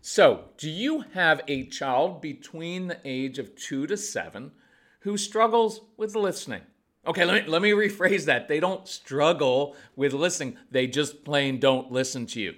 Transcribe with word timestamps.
So, 0.00 0.44
do 0.56 0.70
you 0.70 1.04
have 1.14 1.40
a 1.48 1.66
child 1.66 2.20
between 2.20 2.86
the 2.88 2.98
age 3.04 3.38
of 3.38 3.56
two 3.56 3.86
to 3.86 3.96
seven 3.96 4.52
who 5.00 5.16
struggles 5.16 5.80
with 5.96 6.14
listening? 6.14 6.62
Okay, 7.06 7.24
let 7.24 7.46
me, 7.46 7.50
let 7.50 7.62
me 7.62 7.70
rephrase 7.70 8.26
that. 8.26 8.48
They 8.48 8.60
don't 8.60 8.86
struggle 8.86 9.74
with 9.96 10.12
listening, 10.12 10.58
they 10.70 10.86
just 10.86 11.24
plain 11.24 11.58
don't 11.58 11.90
listen 11.90 12.26
to 12.26 12.40
you. 12.40 12.54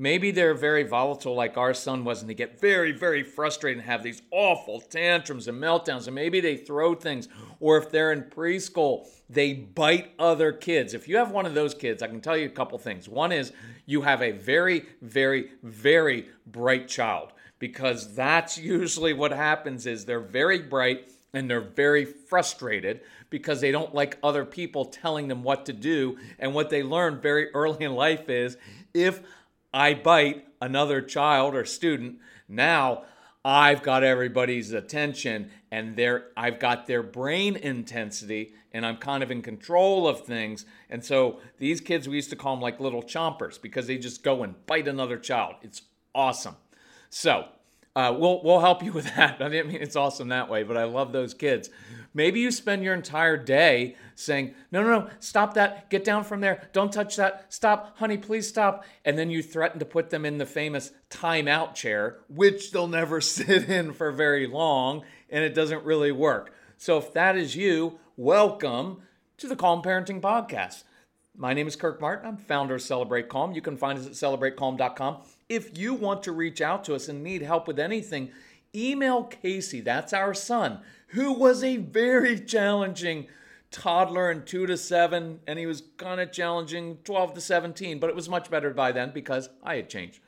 Maybe 0.00 0.30
they're 0.30 0.54
very 0.54 0.84
volatile, 0.84 1.34
like 1.34 1.58
our 1.58 1.74
son 1.74 2.04
was, 2.04 2.22
and 2.22 2.30
they 2.30 2.32
get 2.32 2.58
very, 2.58 2.90
very 2.90 3.22
frustrated 3.22 3.80
and 3.80 3.86
have 3.86 4.02
these 4.02 4.22
awful 4.30 4.80
tantrums 4.80 5.46
and 5.46 5.62
meltdowns. 5.62 6.06
And 6.06 6.14
maybe 6.14 6.40
they 6.40 6.56
throw 6.56 6.94
things, 6.94 7.28
or 7.60 7.76
if 7.76 7.90
they're 7.90 8.10
in 8.10 8.22
preschool, 8.22 9.06
they 9.28 9.52
bite 9.52 10.12
other 10.18 10.52
kids. 10.52 10.94
If 10.94 11.06
you 11.06 11.18
have 11.18 11.32
one 11.32 11.44
of 11.44 11.52
those 11.52 11.74
kids, 11.74 12.02
I 12.02 12.06
can 12.06 12.22
tell 12.22 12.34
you 12.34 12.46
a 12.46 12.48
couple 12.48 12.78
things. 12.78 13.10
One 13.10 13.30
is 13.30 13.52
you 13.84 14.00
have 14.00 14.22
a 14.22 14.30
very, 14.30 14.86
very, 15.02 15.50
very 15.62 16.30
bright 16.46 16.88
child 16.88 17.34
because 17.58 18.14
that's 18.14 18.56
usually 18.56 19.12
what 19.12 19.32
happens 19.32 19.84
is 19.84 20.06
they're 20.06 20.18
very 20.18 20.60
bright 20.60 21.12
and 21.34 21.48
they're 21.48 21.60
very 21.60 22.06
frustrated 22.06 23.02
because 23.28 23.60
they 23.60 23.70
don't 23.70 23.94
like 23.94 24.16
other 24.22 24.46
people 24.46 24.86
telling 24.86 25.28
them 25.28 25.42
what 25.42 25.66
to 25.66 25.74
do 25.74 26.16
and 26.38 26.54
what 26.54 26.70
they 26.70 26.82
learn 26.82 27.20
very 27.20 27.50
early 27.50 27.84
in 27.84 27.92
life 27.92 28.30
is 28.30 28.56
if 28.94 29.20
I 29.72 29.94
bite 29.94 30.46
another 30.60 31.00
child 31.00 31.54
or 31.54 31.64
student, 31.64 32.18
now 32.48 33.04
I've 33.44 33.82
got 33.82 34.04
everybody's 34.04 34.72
attention 34.72 35.50
and 35.70 35.96
they 35.96 36.18
I've 36.36 36.58
got 36.58 36.86
their 36.86 37.02
brain 37.02 37.56
intensity 37.56 38.52
and 38.72 38.84
I'm 38.84 38.96
kind 38.96 39.22
of 39.22 39.30
in 39.30 39.42
control 39.42 40.06
of 40.06 40.26
things. 40.26 40.66
And 40.90 41.04
so 41.04 41.40
these 41.58 41.80
kids, 41.80 42.08
we 42.08 42.16
used 42.16 42.30
to 42.30 42.36
call 42.36 42.56
them 42.56 42.62
like 42.62 42.80
little 42.80 43.02
chompers 43.02 43.60
because 43.60 43.86
they 43.86 43.98
just 43.98 44.22
go 44.22 44.42
and 44.42 44.54
bite 44.66 44.88
another 44.88 45.16
child. 45.16 45.54
It's 45.62 45.82
awesome. 46.14 46.56
So 47.08 47.46
uh, 48.00 48.12
we'll 48.12 48.42
we'll 48.42 48.60
help 48.60 48.82
you 48.82 48.92
with 48.92 49.14
that. 49.16 49.40
I 49.40 49.48
mean 49.48 49.70
it's 49.70 49.96
awesome 49.96 50.28
that 50.28 50.48
way, 50.48 50.62
but 50.62 50.76
I 50.76 50.84
love 50.84 51.12
those 51.12 51.34
kids. 51.34 51.68
Maybe 52.12 52.40
you 52.40 52.50
spend 52.50 52.82
your 52.82 52.94
entire 52.94 53.36
day 53.36 53.94
saying, 54.14 54.54
"No, 54.72 54.82
no, 54.82 55.00
no, 55.00 55.10
stop 55.20 55.54
that! 55.54 55.90
Get 55.90 56.04
down 56.04 56.24
from 56.24 56.40
there! 56.40 56.68
Don't 56.72 56.92
touch 56.92 57.16
that! 57.16 57.52
Stop, 57.52 57.98
honey, 57.98 58.16
please 58.16 58.48
stop!" 58.48 58.84
And 59.04 59.18
then 59.18 59.30
you 59.30 59.42
threaten 59.42 59.78
to 59.78 59.84
put 59.84 60.10
them 60.10 60.24
in 60.24 60.38
the 60.38 60.46
famous 60.46 60.92
timeout 61.10 61.74
chair, 61.74 62.18
which 62.28 62.72
they'll 62.72 62.88
never 62.88 63.20
sit 63.20 63.68
in 63.68 63.92
for 63.92 64.10
very 64.10 64.46
long, 64.46 65.02
and 65.28 65.44
it 65.44 65.54
doesn't 65.54 65.84
really 65.84 66.12
work. 66.12 66.52
So 66.78 66.96
if 66.98 67.12
that 67.12 67.36
is 67.36 67.54
you, 67.54 68.00
welcome 68.16 69.02
to 69.36 69.46
the 69.46 69.56
Calm 69.56 69.82
Parenting 69.82 70.20
Podcast. 70.20 70.84
My 71.36 71.54
name 71.54 71.68
is 71.68 71.76
Kirk 71.76 72.00
Martin. 72.00 72.26
I'm 72.26 72.36
founder 72.38 72.74
of 72.76 72.82
Celebrate 72.82 73.28
Calm. 73.28 73.52
You 73.52 73.62
can 73.62 73.76
find 73.76 73.98
us 73.98 74.06
at 74.06 74.12
celebratecalm.com. 74.12 75.18
If 75.50 75.76
you 75.76 75.94
want 75.94 76.22
to 76.22 76.32
reach 76.32 76.60
out 76.60 76.84
to 76.84 76.94
us 76.94 77.08
and 77.08 77.24
need 77.24 77.42
help 77.42 77.66
with 77.66 77.80
anything, 77.80 78.30
email 78.72 79.24
Casey, 79.24 79.80
that's 79.80 80.12
our 80.12 80.32
son, 80.32 80.78
who 81.08 81.32
was 81.32 81.64
a 81.64 81.76
very 81.76 82.38
challenging 82.38 83.26
toddler 83.72 84.30
in 84.30 84.44
2 84.44 84.66
to 84.66 84.76
7 84.76 85.40
and 85.48 85.58
he 85.58 85.66
was 85.66 85.82
kind 85.96 86.20
of 86.20 86.30
challenging 86.30 86.98
12 87.02 87.34
to 87.34 87.40
17, 87.40 87.98
but 87.98 88.08
it 88.08 88.14
was 88.14 88.28
much 88.28 88.48
better 88.48 88.72
by 88.72 88.92
then 88.92 89.10
because 89.12 89.48
I 89.64 89.74
had 89.74 89.90
changed. 89.90 90.20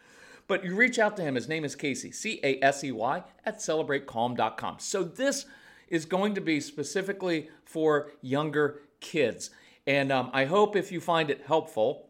But 0.49 0.65
you 0.65 0.75
reach 0.75 0.99
out 0.99 1.17
to 1.19 1.23
him. 1.23 1.37
His 1.37 1.49
name 1.49 1.65
is 1.65 1.77
Casey, 1.77 2.11
C 2.11 2.41
A 2.43 2.59
S 2.61 2.83
E 2.83 2.91
Y, 2.91 3.23
at 3.47 3.59
celebratecalm.com. 3.59 4.81
So 4.81 5.05
this 5.05 5.47
is 5.87 6.05
going 6.05 6.35
to 6.35 6.41
be 6.41 6.59
specifically 6.61 7.49
for 7.65 8.11
younger 8.23 8.81
kids. 8.99 9.51
And 9.87 10.11
um, 10.11 10.31
I 10.33 10.47
hope 10.47 10.75
if 10.75 10.91
you 10.91 11.01
find 11.01 11.31
it 11.31 11.43
helpful, 11.47 12.09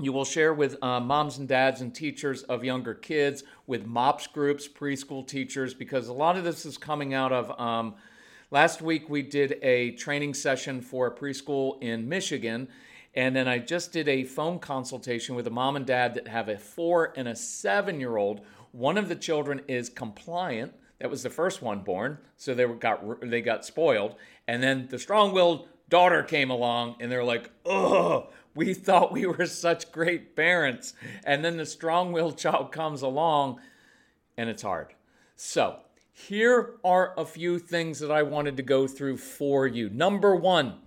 you 0.00 0.12
will 0.12 0.24
share 0.24 0.52
with 0.52 0.76
uh, 0.82 1.00
moms 1.00 1.38
and 1.38 1.48
dads 1.48 1.80
and 1.80 1.94
teachers 1.94 2.42
of 2.44 2.64
younger 2.64 2.94
kids, 2.94 3.44
with 3.66 3.86
MOPS 3.86 4.26
groups, 4.26 4.68
preschool 4.68 5.26
teachers, 5.26 5.72
because 5.72 6.08
a 6.08 6.12
lot 6.12 6.36
of 6.36 6.44
this 6.44 6.66
is 6.66 6.76
coming 6.76 7.14
out 7.14 7.32
of. 7.32 7.58
Um, 7.58 7.94
last 8.50 8.82
week, 8.82 9.08
we 9.08 9.22
did 9.22 9.58
a 9.62 9.92
training 9.92 10.34
session 10.34 10.82
for 10.82 11.06
a 11.06 11.14
preschool 11.14 11.82
in 11.82 12.08
Michigan. 12.08 12.68
And 13.14 13.34
then 13.34 13.48
I 13.48 13.58
just 13.58 13.92
did 13.92 14.08
a 14.08 14.24
phone 14.24 14.58
consultation 14.58 15.34
with 15.34 15.46
a 15.46 15.50
mom 15.50 15.76
and 15.76 15.86
dad 15.86 16.12
that 16.14 16.28
have 16.28 16.50
a 16.50 16.58
four 16.58 17.14
and 17.16 17.26
a 17.26 17.34
seven 17.34 17.98
year 17.98 18.18
old. 18.18 18.42
One 18.72 18.98
of 18.98 19.08
the 19.08 19.16
children 19.16 19.62
is 19.66 19.88
compliant. 19.88 20.74
That 20.98 21.10
was 21.10 21.22
the 21.22 21.30
first 21.30 21.62
one 21.62 21.80
born, 21.80 22.18
so 22.36 22.54
they 22.54 22.66
got 22.66 23.20
they 23.22 23.40
got 23.40 23.64
spoiled. 23.64 24.16
And 24.46 24.62
then 24.62 24.88
the 24.90 24.98
strong-willed 24.98 25.66
daughter 25.88 26.22
came 26.22 26.50
along, 26.50 26.96
and 27.00 27.10
they're 27.10 27.24
like, 27.24 27.50
"Oh, 27.64 28.28
we 28.56 28.72
thought 28.74 29.12
we 29.12 29.26
were 29.26 29.46
such 29.46 29.92
great 29.92 30.34
parents. 30.34 30.94
And 31.24 31.44
then 31.44 31.58
the 31.58 31.66
strong 31.66 32.10
willed 32.10 32.38
child 32.38 32.72
comes 32.72 33.02
along 33.02 33.60
and 34.36 34.50
it's 34.50 34.62
hard. 34.62 34.94
So, 35.36 35.78
here 36.12 36.74
are 36.82 37.12
a 37.18 37.26
few 37.26 37.58
things 37.58 37.98
that 38.00 38.10
I 38.10 38.22
wanted 38.22 38.56
to 38.56 38.62
go 38.62 38.86
through 38.86 39.18
for 39.18 39.66
you. 39.66 39.90
Number 39.90 40.34
one, 40.34 40.78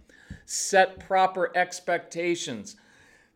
set 0.45 0.99
proper 0.99 1.55
expectations. 1.55 2.75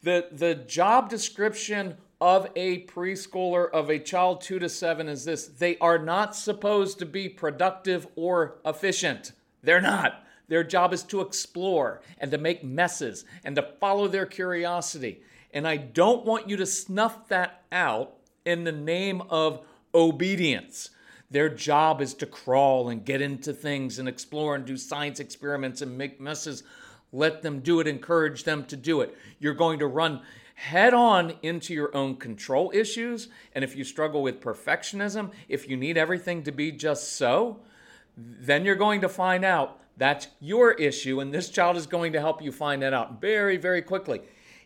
The, 0.02 0.28
the 0.32 0.56
job 0.56 1.10
description 1.10 1.98
of 2.20 2.50
a 2.56 2.86
preschooler, 2.86 3.70
of 3.72 3.90
a 3.90 4.00
child 4.00 4.42
two 4.42 4.58
to 4.60 4.70
seven, 4.70 5.08
is 5.08 5.24
this 5.24 5.46
they 5.46 5.78
are 5.78 6.00
not 6.00 6.36
supposed 6.36 6.98
to 7.00 7.06
be 7.06 7.30
productive 7.30 8.08
or 8.16 8.56
efficient. 8.66 9.34
They're 9.62 9.82
not. 9.82 10.26
Their 10.48 10.64
job 10.64 10.94
is 10.94 11.04
to 11.04 11.22
explore 11.22 12.02
and 12.18 12.32
to 12.32 12.38
make 12.38 12.64
messes 12.64 13.26
and 13.44 13.56
to 13.56 13.70
follow 13.80 14.08
their 14.08 14.26
curiosity. 14.26 15.22
And 15.52 15.68
I 15.68 15.78
don't 15.78 16.26
want 16.26 16.50
you 16.50 16.58
to 16.58 16.66
snuff 16.66 17.28
that 17.30 17.64
out 17.72 18.16
in 18.46 18.64
the 18.64 18.72
name 18.72 19.22
of 19.30 19.62
obedience. 19.94 20.90
Their 21.32 21.50
job 21.50 22.02
is 22.02 22.14
to 22.16 22.26
crawl 22.26 22.90
and 22.90 23.06
get 23.06 23.22
into 23.22 23.54
things 23.54 24.00
and 24.00 24.08
explore 24.08 24.56
and 24.56 24.66
do 24.66 24.78
science 24.78 25.20
experiments 25.20 25.82
and 25.82 25.98
make 25.98 26.20
messes. 26.20 26.64
Let 27.12 27.42
them 27.42 27.60
do 27.60 27.80
it, 27.80 27.88
encourage 27.88 28.44
them 28.44 28.66
to 28.66 28.76
do 28.76 29.02
it. 29.02 29.16
You're 29.40 29.54
going 29.54 29.80
to 29.80 29.88
run 29.88 30.22
head 30.56 30.94
on 30.94 31.34
into 31.42 31.74
your 31.74 31.96
own 31.96 32.16
control 32.16 32.72
issues. 32.74 33.30
And 33.54 33.64
if 33.64 33.76
you 33.76 33.84
struggle 33.84 34.22
with 34.22 34.42
perfectionism, 34.42 35.32
if 35.48 35.68
you 35.68 35.78
need 35.78 35.98
everything 35.98 36.44
to 36.44 36.52
be 36.52 36.72
just 36.72 37.14
so, 37.14 37.60
then 38.16 38.64
you're 38.64 38.76
going 38.76 39.02
to 39.02 39.10
find 39.10 39.44
out 39.44 39.80
that's 39.98 40.28
your 40.40 40.72
issue. 40.74 41.20
And 41.20 41.34
this 41.34 41.50
child 41.50 41.78
is 41.78 41.88
going 41.88 42.14
to 42.14 42.20
help 42.20 42.42
you 42.42 42.52
find 42.52 42.82
that 42.82 42.94
out 42.94 43.22
very, 43.22 43.58
very 43.58 43.82
quickly. 43.82 44.22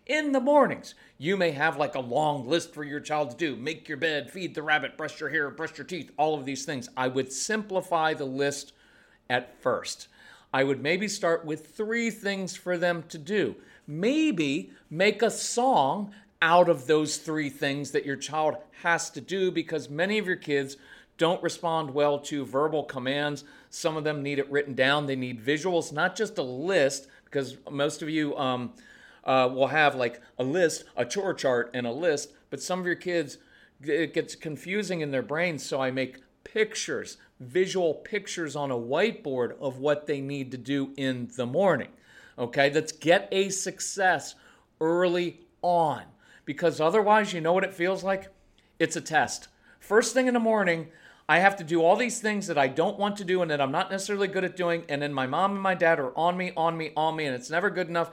In 0.06 0.32
the 0.32 0.40
mornings, 0.40 0.96
you 1.18 1.36
may 1.36 1.52
have 1.52 1.78
like 1.78 1.96
a 1.96 2.00
long 2.00 2.48
list 2.48 2.74
for 2.74 2.84
your 2.84 3.02
child 3.02 3.32
to 3.32 3.38
do 3.38 3.56
make 3.58 3.90
your 3.90 3.98
bed, 3.98 4.32
feed 4.32 4.56
the 4.56 4.64
rabbit, 4.64 4.96
brush 4.96 5.20
your 5.20 5.30
hair, 5.30 5.50
brush 5.50 5.78
your 5.78 5.86
teeth, 5.86 6.12
all 6.18 6.36
of 6.36 6.46
these 6.46 6.64
things. 6.64 6.88
I 6.96 7.10
would 7.10 7.32
simplify 7.32 8.14
the 8.14 8.26
list 8.26 8.72
at 9.30 9.62
first. 9.62 10.08
I 10.54 10.64
would 10.64 10.82
maybe 10.82 11.10
start 11.10 11.46
with 11.46 11.76
three 11.76 12.10
things 12.10 12.56
for 12.56 12.78
them 12.78 13.04
to 13.10 13.18
do. 13.18 13.56
Maybe 13.86 14.72
make 14.90 15.22
a 15.22 15.30
song 15.30 16.14
out 16.42 16.70
of 16.70 16.88
those 16.88 17.18
three 17.18 17.50
things 17.50 17.92
that 17.92 18.06
your 18.06 18.16
child 18.16 18.56
has 18.84 19.10
to 19.10 19.22
do 19.22 19.52
because 19.52 19.90
many 19.90 20.18
of 20.20 20.28
your 20.28 20.36
kids 20.36 20.78
don't 21.18 21.42
respond 21.42 21.94
well 21.94 22.20
to 22.20 22.46
verbal 22.46 22.84
commands. 22.84 23.44
Some 23.70 23.98
of 23.98 24.04
them 24.04 24.24
need 24.24 24.40
it 24.40 24.50
written 24.52 24.74
down. 24.74 25.06
They 25.06 25.16
need 25.16 25.44
visuals, 25.44 25.92
not 25.92 26.16
just 26.16 26.38
a 26.38 26.44
list, 26.44 27.08
because 27.26 27.58
most 27.70 28.02
of 28.02 28.10
you 28.10 28.38
um, 28.38 28.74
uh, 29.24 29.50
will 29.52 29.68
have 29.68 29.96
like 29.96 30.22
a 30.38 30.44
list, 30.44 30.86
a 30.96 31.06
chore 31.06 31.34
chart, 31.34 31.72
and 31.74 31.86
a 31.86 31.92
list. 31.92 32.34
But 32.50 32.62
some 32.62 32.80
of 32.80 32.86
your 32.86 32.96
kids, 32.96 33.38
it 33.82 34.14
gets 34.14 34.36
confusing 34.36 35.02
in 35.02 35.12
their 35.12 35.24
brains. 35.24 35.66
So 35.66 35.82
I 35.82 35.92
make 35.92 36.22
pictures, 36.44 37.18
visual 37.40 37.94
pictures 37.94 38.56
on 38.56 38.72
a 38.72 38.76
whiteboard 38.76 39.60
of 39.60 39.80
what 39.80 40.08
they 40.08 40.22
need 40.22 40.52
to 40.52 40.58
do 40.58 40.94
in 40.98 41.30
the 41.36 41.46
morning. 41.46 41.90
Okay, 42.40 42.72
let's 42.72 42.92
get 42.92 43.28
a 43.32 43.50
success 43.50 44.36
early 44.80 45.42
on 45.62 46.04
because 46.46 46.80
otherwise, 46.80 47.34
you 47.34 47.42
know 47.42 47.54
what 47.54 47.64
it 47.64 47.74
feels 47.74 48.04
like? 48.04 48.30
It's 48.80 48.96
a 48.96 49.02
test. 49.02 49.48
First 49.80 50.14
thing 50.14 50.28
in 50.28 50.34
the 50.34 50.40
morning, 50.40 50.88
I 51.30 51.40
have 51.40 51.58
to 51.58 51.64
do 51.64 51.84
all 51.84 51.98
these 51.98 52.22
things 52.22 52.48
that 52.48 52.58
I 52.58 52.68
don't 52.68 52.98
want 52.98 53.18
to 53.18 53.26
do 53.26 53.42
and 53.42 53.52
that 53.52 53.60
I'm 53.60 53.72
not 53.72 53.92
necessarily 53.92 54.28
good 54.28 54.46
at 54.46 54.56
doing. 54.56 54.84
And 54.88 55.02
then 55.02 55.14
my 55.14 55.28
mom 55.28 55.52
and 55.54 55.62
my 55.62 55.76
dad 55.76 56.00
are 56.00 56.18
on 56.18 56.38
me, 56.38 56.54
on 56.56 56.78
me, 56.78 56.92
on 56.96 57.16
me, 57.18 57.26
and 57.26 57.36
it's 57.36 57.50
never 57.50 57.70
good 57.70 57.90
enough. 57.90 58.12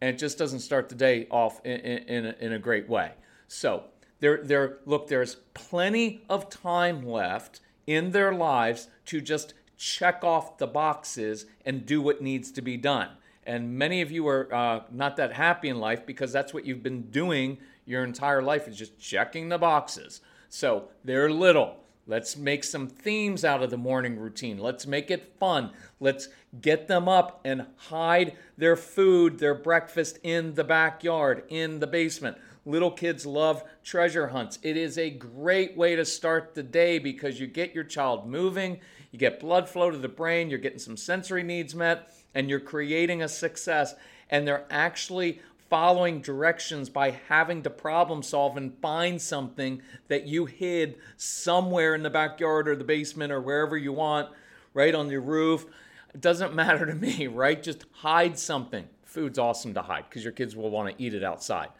And 0.00 0.14
it 0.14 0.18
just 0.18 0.36
doesn't 0.36 0.60
start 0.60 0.88
the 0.88 0.96
day 0.96 1.28
off 1.30 1.64
in, 1.64 1.80
in, 1.80 1.98
in, 2.08 2.26
a, 2.26 2.34
in 2.40 2.52
a 2.52 2.58
great 2.58 2.88
way. 2.88 3.12
So, 3.46 3.84
there, 4.20 4.40
there, 4.42 4.78
look, 4.86 5.08
there's 5.08 5.36
plenty 5.54 6.22
of 6.28 6.48
time 6.48 7.06
left 7.06 7.60
in 7.86 8.10
their 8.10 8.32
lives 8.32 8.88
to 9.06 9.20
just 9.20 9.54
check 9.76 10.24
off 10.24 10.58
the 10.58 10.66
boxes 10.66 11.46
and 11.64 11.84
do 11.84 12.00
what 12.00 12.22
needs 12.22 12.50
to 12.52 12.62
be 12.62 12.76
done. 12.76 13.10
And 13.46 13.76
many 13.78 14.00
of 14.00 14.10
you 14.10 14.26
are 14.26 14.52
uh, 14.52 14.80
not 14.90 15.16
that 15.18 15.34
happy 15.34 15.68
in 15.68 15.78
life 15.78 16.06
because 16.06 16.32
that's 16.32 16.54
what 16.54 16.64
you've 16.64 16.82
been 16.82 17.10
doing 17.10 17.58
your 17.84 18.02
entire 18.02 18.42
life 18.42 18.66
is 18.66 18.76
just 18.76 18.98
checking 18.98 19.50
the 19.50 19.58
boxes. 19.58 20.20
So 20.48 20.88
they're 21.04 21.30
little. 21.30 21.83
Let's 22.06 22.36
make 22.36 22.64
some 22.64 22.86
themes 22.86 23.44
out 23.44 23.62
of 23.62 23.70
the 23.70 23.78
morning 23.78 24.18
routine. 24.18 24.58
Let's 24.58 24.86
make 24.86 25.10
it 25.10 25.34
fun. 25.38 25.70
Let's 26.00 26.28
get 26.60 26.86
them 26.86 27.08
up 27.08 27.40
and 27.44 27.66
hide 27.76 28.36
their 28.58 28.76
food, 28.76 29.38
their 29.38 29.54
breakfast 29.54 30.18
in 30.22 30.54
the 30.54 30.64
backyard, 30.64 31.44
in 31.48 31.80
the 31.80 31.86
basement. 31.86 32.36
Little 32.66 32.90
kids 32.90 33.24
love 33.24 33.64
treasure 33.82 34.28
hunts. 34.28 34.58
It 34.62 34.76
is 34.76 34.98
a 34.98 35.10
great 35.10 35.76
way 35.76 35.96
to 35.96 36.04
start 36.04 36.54
the 36.54 36.62
day 36.62 36.98
because 36.98 37.40
you 37.40 37.46
get 37.46 37.74
your 37.74 37.84
child 37.84 38.26
moving, 38.26 38.80
you 39.10 39.18
get 39.18 39.40
blood 39.40 39.68
flow 39.68 39.90
to 39.90 39.98
the 39.98 40.08
brain, 40.08 40.50
you're 40.50 40.58
getting 40.58 40.78
some 40.78 40.96
sensory 40.96 41.42
needs 41.42 41.74
met, 41.74 42.10
and 42.34 42.50
you're 42.50 42.60
creating 42.60 43.22
a 43.22 43.28
success. 43.28 43.94
And 44.30 44.46
they're 44.46 44.66
actually 44.70 45.40
following 45.74 46.20
directions 46.20 46.88
by 46.88 47.10
having 47.28 47.60
to 47.60 47.68
problem 47.68 48.22
solve 48.22 48.56
and 48.56 48.78
find 48.80 49.20
something 49.20 49.82
that 50.06 50.24
you 50.24 50.46
hid 50.46 50.96
somewhere 51.16 51.96
in 51.96 52.04
the 52.04 52.10
backyard 52.10 52.68
or 52.68 52.76
the 52.76 52.84
basement 52.84 53.32
or 53.32 53.40
wherever 53.40 53.76
you 53.76 53.92
want, 53.92 54.28
right 54.72 54.94
on 54.94 55.10
your 55.10 55.20
roof. 55.20 55.66
It 56.14 56.20
doesn't 56.20 56.54
matter 56.64 56.86
to 56.86 56.94
me, 56.94 57.26
right? 57.26 57.60
Just 57.60 57.86
hide 57.90 58.38
something. 58.38 58.86
Food's 59.02 59.36
awesome 59.36 59.74
to 59.74 59.82
hide 59.82 60.04
because 60.08 60.22
your 60.22 60.32
kids 60.32 60.54
will 60.54 60.70
want 60.70 60.96
to 60.96 61.04
eat 61.04 61.12
it 61.12 61.24
outside. 61.24 61.70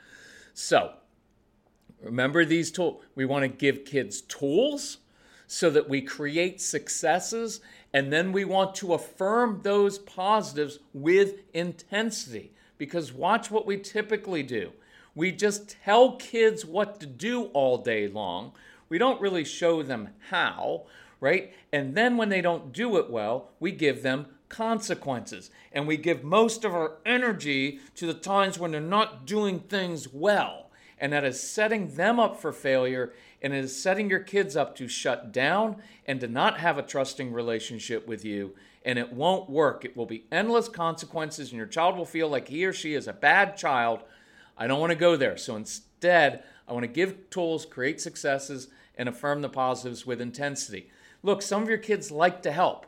So, 0.55 0.94
remember 2.02 2.44
these 2.44 2.73
tools. 2.73 3.00
We 3.14 3.25
want 3.26 3.43
to 3.43 3.49
give 3.49 3.85
kids 3.85 4.23
tools 4.23 4.99
so 5.46 5.70
that 5.70 5.88
we 5.88 6.02
create 6.02 6.61
successes, 6.61 7.61
and 7.93 8.12
then 8.12 8.32
we 8.32 8.44
want 8.44 8.75
to 8.75 8.93
affirm 8.93 9.61
those 9.62 9.99
positives 9.99 10.81
with 10.93 11.43
intensity. 11.52 12.53
Because 12.84 13.14
watch 13.14 13.50
what 13.50 13.64
we 13.64 13.78
typically 13.78 14.42
do. 14.42 14.70
We 15.14 15.32
just 15.32 15.76
tell 15.82 16.16
kids 16.16 16.66
what 16.66 17.00
to 17.00 17.06
do 17.06 17.44
all 17.54 17.78
day 17.78 18.08
long. 18.08 18.52
We 18.90 18.98
don't 18.98 19.22
really 19.22 19.44
show 19.44 19.82
them 19.82 20.10
how, 20.28 20.84
right? 21.19 21.54
And 21.72 21.94
then 21.94 22.19
when 22.19 22.28
they 22.28 22.42
don't 22.42 22.75
do 22.75 22.98
it 22.98 23.08
well, 23.08 23.48
we 23.58 23.72
give 23.72 24.02
them 24.02 24.26
consequences. 24.50 25.50
And 25.72 25.86
we 25.86 25.96
give 25.96 26.22
most 26.22 26.62
of 26.62 26.75
our 26.75 26.98
energy 27.06 27.81
to 27.94 28.06
the 28.06 28.12
times 28.12 28.58
when 28.58 28.72
they're 28.72 28.82
not 28.82 29.26
doing 29.26 29.60
things 29.60 30.12
well. 30.12 30.70
And 30.98 31.14
that 31.14 31.25
is 31.25 31.40
setting 31.40 31.94
them 31.94 32.20
up 32.20 32.38
for 32.38 32.52
failure 32.52 33.14
and 33.40 33.54
it 33.54 33.64
is 33.64 33.81
setting 33.81 34.10
your 34.10 34.20
kids 34.20 34.56
up 34.56 34.76
to 34.76 34.88
shut 34.88 35.32
down 35.32 35.76
and 36.06 36.20
to 36.20 36.28
not 36.28 36.58
have 36.58 36.76
a 36.76 36.82
trusting 36.82 37.32
relationship 37.32 38.06
with 38.06 38.25
you. 38.25 38.54
And 38.84 38.98
it 38.98 39.12
won't 39.12 39.48
work. 39.48 39.84
It 39.84 39.96
will 39.96 40.06
be 40.06 40.26
endless 40.31 40.69
consequences, 40.69 41.50
and 41.50 41.56
your 41.56 41.66
child 41.66 41.96
will 41.96 42.04
feel 42.04 42.28
like 42.28 42.48
he 42.48 42.66
or 42.66 42.72
she 42.72 42.94
is 42.94 43.08
a 43.08 43.14
bad 43.14 43.56
child. 43.56 44.00
I 44.58 44.66
don't 44.66 44.81
want 44.81 44.90
to 44.90 44.96
go 44.96 45.16
there. 45.16 45.36
So 45.36 45.56
instead, 45.56 46.44
I 46.69 46.72
want 46.72 46.84
to 46.84 46.88
give 46.88 47.31
tools, 47.31 47.64
create 47.64 48.00
successes, 48.00 48.69
and 48.96 49.08
affirm 49.08 49.40
the 49.40 49.48
positives 49.48 50.06
with 50.06 50.20
intensity. 50.20 50.90
Look, 51.22 51.40
some 51.40 51.62
of 51.62 51.69
your 51.69 51.78
kids 51.78 52.10
like 52.10 52.42
to 52.42 52.52
help. 52.52 52.86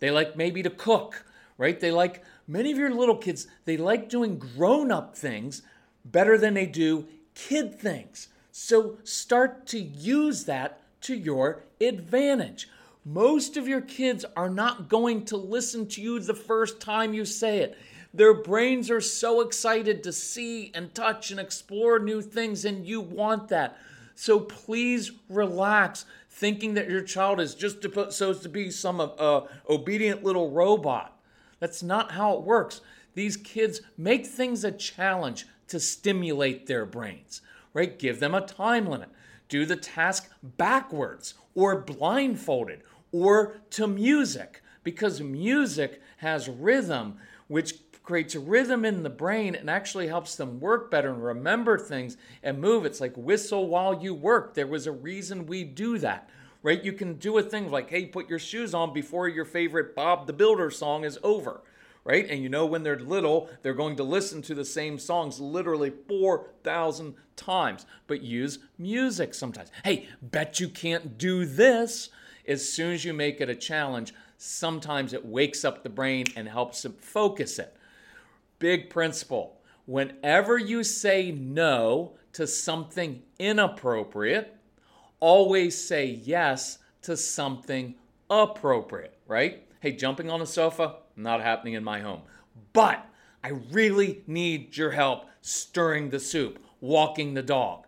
They 0.00 0.10
like 0.10 0.36
maybe 0.36 0.62
to 0.62 0.70
cook, 0.70 1.24
right? 1.56 1.78
They 1.78 1.90
like, 1.90 2.24
many 2.46 2.72
of 2.72 2.78
your 2.78 2.90
little 2.90 3.16
kids, 3.16 3.46
they 3.64 3.76
like 3.76 4.08
doing 4.08 4.38
grown 4.38 4.90
up 4.90 5.16
things 5.16 5.62
better 6.04 6.36
than 6.36 6.54
they 6.54 6.66
do 6.66 7.06
kid 7.34 7.78
things. 7.78 8.28
So 8.50 8.98
start 9.04 9.66
to 9.68 9.78
use 9.78 10.44
that 10.44 10.80
to 11.02 11.14
your 11.14 11.62
advantage. 11.80 12.68
Most 13.08 13.56
of 13.56 13.68
your 13.68 13.82
kids 13.82 14.24
are 14.36 14.50
not 14.50 14.88
going 14.88 15.26
to 15.26 15.36
listen 15.36 15.86
to 15.90 16.02
you 16.02 16.18
the 16.18 16.34
first 16.34 16.80
time 16.80 17.14
you 17.14 17.24
say 17.24 17.60
it. 17.60 17.78
Their 18.12 18.34
brains 18.34 18.90
are 18.90 19.00
so 19.00 19.42
excited 19.42 20.02
to 20.02 20.12
see 20.12 20.72
and 20.74 20.92
touch 20.92 21.30
and 21.30 21.38
explore 21.38 22.00
new 22.00 22.20
things, 22.20 22.64
and 22.64 22.84
you 22.84 23.00
want 23.00 23.46
that. 23.50 23.78
So 24.16 24.40
please 24.40 25.12
relax 25.28 26.04
thinking 26.30 26.74
that 26.74 26.90
your 26.90 27.00
child 27.00 27.38
is 27.38 27.54
just 27.54 27.80
supposed 27.80 28.42
to 28.42 28.48
be 28.48 28.72
some 28.72 29.00
uh, 29.00 29.42
obedient 29.70 30.24
little 30.24 30.50
robot. 30.50 31.16
That's 31.60 31.84
not 31.84 32.10
how 32.10 32.34
it 32.34 32.42
works. 32.42 32.80
These 33.14 33.36
kids 33.36 33.82
make 33.96 34.26
things 34.26 34.64
a 34.64 34.72
challenge 34.72 35.46
to 35.68 35.78
stimulate 35.78 36.66
their 36.66 36.84
brains, 36.84 37.40
right? 37.72 37.96
Give 37.96 38.18
them 38.18 38.34
a 38.34 38.40
time 38.40 38.86
limit. 38.86 39.10
Do 39.48 39.64
the 39.64 39.76
task 39.76 40.28
backwards 40.42 41.34
or 41.54 41.80
blindfolded 41.80 42.82
or 43.16 43.56
to 43.70 43.86
music 43.86 44.62
because 44.84 45.22
music 45.22 46.02
has 46.18 46.50
rhythm, 46.50 47.16
which 47.48 47.74
creates 48.02 48.34
a 48.34 48.40
rhythm 48.40 48.84
in 48.84 49.02
the 49.02 49.10
brain 49.10 49.54
and 49.54 49.70
actually 49.70 50.06
helps 50.06 50.36
them 50.36 50.60
work 50.60 50.90
better 50.90 51.08
and 51.10 51.24
remember 51.24 51.78
things 51.78 52.18
and 52.42 52.60
move. 52.60 52.84
It's 52.84 53.00
like 53.00 53.14
whistle 53.16 53.68
while 53.68 54.02
you 54.02 54.12
work. 54.12 54.52
There 54.52 54.66
was 54.66 54.86
a 54.86 54.92
reason 54.92 55.46
we 55.46 55.64
do 55.64 55.98
that, 55.98 56.28
right? 56.62 56.84
You 56.84 56.92
can 56.92 57.14
do 57.14 57.38
a 57.38 57.42
thing 57.42 57.70
like, 57.70 57.88
hey, 57.88 58.04
put 58.04 58.28
your 58.28 58.38
shoes 58.38 58.74
on 58.74 58.92
before 58.92 59.28
your 59.28 59.46
favorite 59.46 59.96
Bob 59.96 60.26
the 60.26 60.34
Builder 60.34 60.70
song 60.70 61.02
is 61.04 61.18
over, 61.22 61.62
right? 62.04 62.28
And 62.28 62.42
you 62.42 62.50
know, 62.50 62.66
when 62.66 62.82
they're 62.82 63.00
little, 63.00 63.48
they're 63.62 63.72
going 63.72 63.96
to 63.96 64.04
listen 64.04 64.42
to 64.42 64.54
the 64.54 64.64
same 64.64 64.98
songs 64.98 65.40
literally 65.40 65.92
4,000 66.06 67.14
times, 67.34 67.86
but 68.06 68.20
use 68.20 68.58
music 68.78 69.32
sometimes. 69.32 69.70
Hey, 69.84 70.06
bet 70.20 70.60
you 70.60 70.68
can't 70.68 71.16
do 71.16 71.46
this. 71.46 72.10
As 72.46 72.68
soon 72.68 72.92
as 72.92 73.04
you 73.04 73.12
make 73.12 73.40
it 73.40 73.48
a 73.48 73.54
challenge, 73.54 74.14
sometimes 74.38 75.12
it 75.12 75.24
wakes 75.24 75.64
up 75.64 75.82
the 75.82 75.88
brain 75.88 76.26
and 76.36 76.48
helps 76.48 76.86
focus 77.00 77.58
it. 77.58 77.76
Big 78.58 78.88
principle. 78.88 79.60
Whenever 79.86 80.58
you 80.58 80.84
say 80.84 81.30
no 81.30 82.12
to 82.32 82.46
something 82.46 83.22
inappropriate, 83.38 84.56
always 85.20 85.76
say 85.80 86.06
yes 86.06 86.78
to 87.02 87.16
something 87.16 87.94
appropriate, 88.30 89.16
right? 89.26 89.66
Hey, 89.80 89.92
jumping 89.92 90.30
on 90.30 90.42
a 90.42 90.46
sofa, 90.46 90.96
not 91.16 91.40
happening 91.40 91.74
in 91.74 91.84
my 91.84 92.00
home. 92.00 92.22
But 92.72 93.04
I 93.42 93.50
really 93.70 94.22
need 94.26 94.76
your 94.76 94.90
help 94.90 95.26
stirring 95.40 96.10
the 96.10 96.20
soup, 96.20 96.58
walking 96.80 97.34
the 97.34 97.42
dog, 97.42 97.86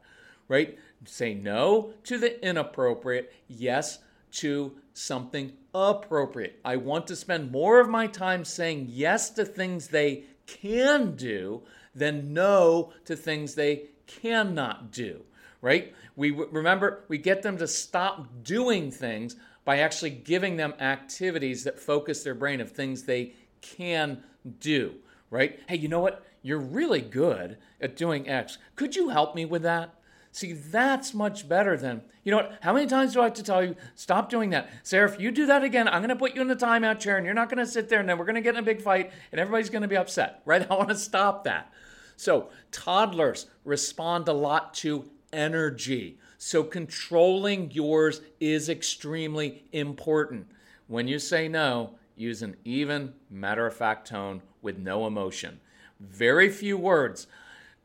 right? 0.49 0.79
Say 1.05 1.35
no 1.35 1.93
to 2.05 2.19
the 2.19 2.45
inappropriate, 2.47 3.33
yes 3.49 3.99
to 4.33 4.73
something 4.93 5.53
appropriate. 5.75 6.59
I 6.65 6.77
want 6.77 7.07
to 7.09 7.17
spend 7.17 7.53
more 7.53 7.81
of 7.81 7.89
my 7.89 8.07
time 8.07 8.45
saying 8.45 8.87
yes 8.91 9.31
to 9.31 9.45
things 9.45 9.89
they 9.89 10.25
can 10.47 11.15
do 11.17 11.63
than 11.95 12.33
no 12.33 12.93
to 13.05 13.17
things 13.17 13.55
they 13.55 13.91
cannot 14.07 14.91
do, 14.91 15.23
right? 15.61 15.95
We 16.17 16.31
remember 16.31 17.05
we 17.09 17.19
get 17.19 17.43
them 17.43 17.59
to 17.59 17.69
stop 17.69 18.27
doing 18.43 18.91
things 18.91 19.37
by 19.65 19.79
actually 19.79 20.11
giving 20.11 20.57
them 20.57 20.75
activities 20.81 21.65
that 21.65 21.79
focus 21.79 22.25
their 22.25 22.35
brain 22.35 22.61
of 22.61 22.73
things 22.73 23.03
they 23.03 23.35
can 23.61 24.23
do, 24.61 24.95
right? 25.31 25.61
Hey, 25.69 25.77
you 25.77 25.89
know 25.89 26.01
what? 26.01 26.25
You're 26.43 26.59
really 26.59 27.03
good 27.03 27.59
at 27.81 27.97
doing 27.97 28.29
X. 28.29 28.59
Could 28.77 28.97
you 28.97 29.11
help 29.11 29.35
me 29.35 29.45
with 29.45 29.63
that? 29.63 29.95
See, 30.39 30.53
that's 30.53 31.15
much 31.15 31.49
better 31.49 31.77
than, 31.77 32.01
you 32.23 32.31
know 32.31 32.37
what? 32.37 32.59
How 32.61 32.73
many 32.73 32.87
times 32.87 33.13
do 33.13 33.21
I 33.21 33.25
have 33.25 33.35
to 33.35 33.43
tell 33.43 33.65
you, 33.65 33.75
stop 33.97 34.31
doing 34.31 34.51
that? 34.51 34.71
Sarah, 34.85 35.11
if 35.11 35.19
you 35.19 35.33
do 35.33 35.47
that 35.47 35.65
again, 35.65 35.89
I'm 35.89 36.01
going 36.01 36.11
to 36.11 36.17
put 36.17 36.37
you 36.37 36.41
in 36.41 36.47
the 36.47 36.55
timeout 36.55 37.01
chair 37.01 37.17
and 37.17 37.27
you're 37.27 37.35
not 37.35 37.49
going 37.49 37.59
to 37.59 37.67
sit 37.67 37.89
there 37.89 37.99
and 37.99 38.09
then 38.09 38.19
we're 38.19 38.25
going 38.25 38.37
to 38.37 38.41
get 38.41 38.55
in 38.55 38.61
a 38.61 38.63
big 38.63 38.81
fight 38.81 39.11
and 39.33 39.41
everybody's 39.41 39.69
going 39.69 39.83
to 39.83 39.89
be 39.89 39.97
upset, 39.97 40.41
right? 40.45 40.65
I 40.71 40.75
want 40.77 40.91
to 40.91 40.95
stop 40.95 41.43
that. 41.43 41.73
So, 42.15 42.51
toddlers 42.71 43.47
respond 43.65 44.29
a 44.29 44.33
lot 44.33 44.75
to 44.75 45.11
energy. 45.33 46.21
So, 46.37 46.63
controlling 46.63 47.73
yours 47.73 48.21
is 48.39 48.69
extremely 48.69 49.65
important. 49.73 50.47
When 50.87 51.09
you 51.09 51.19
say 51.19 51.49
no, 51.49 51.95
use 52.15 52.43
an 52.43 52.57
even, 52.65 53.13
matter 53.29 53.67
of 53.67 53.75
fact 53.75 54.07
tone 54.07 54.43
with 54.63 54.79
no 54.79 55.05
emotion. 55.05 55.59
Very 55.99 56.49
few 56.49 56.79
words. 56.79 57.27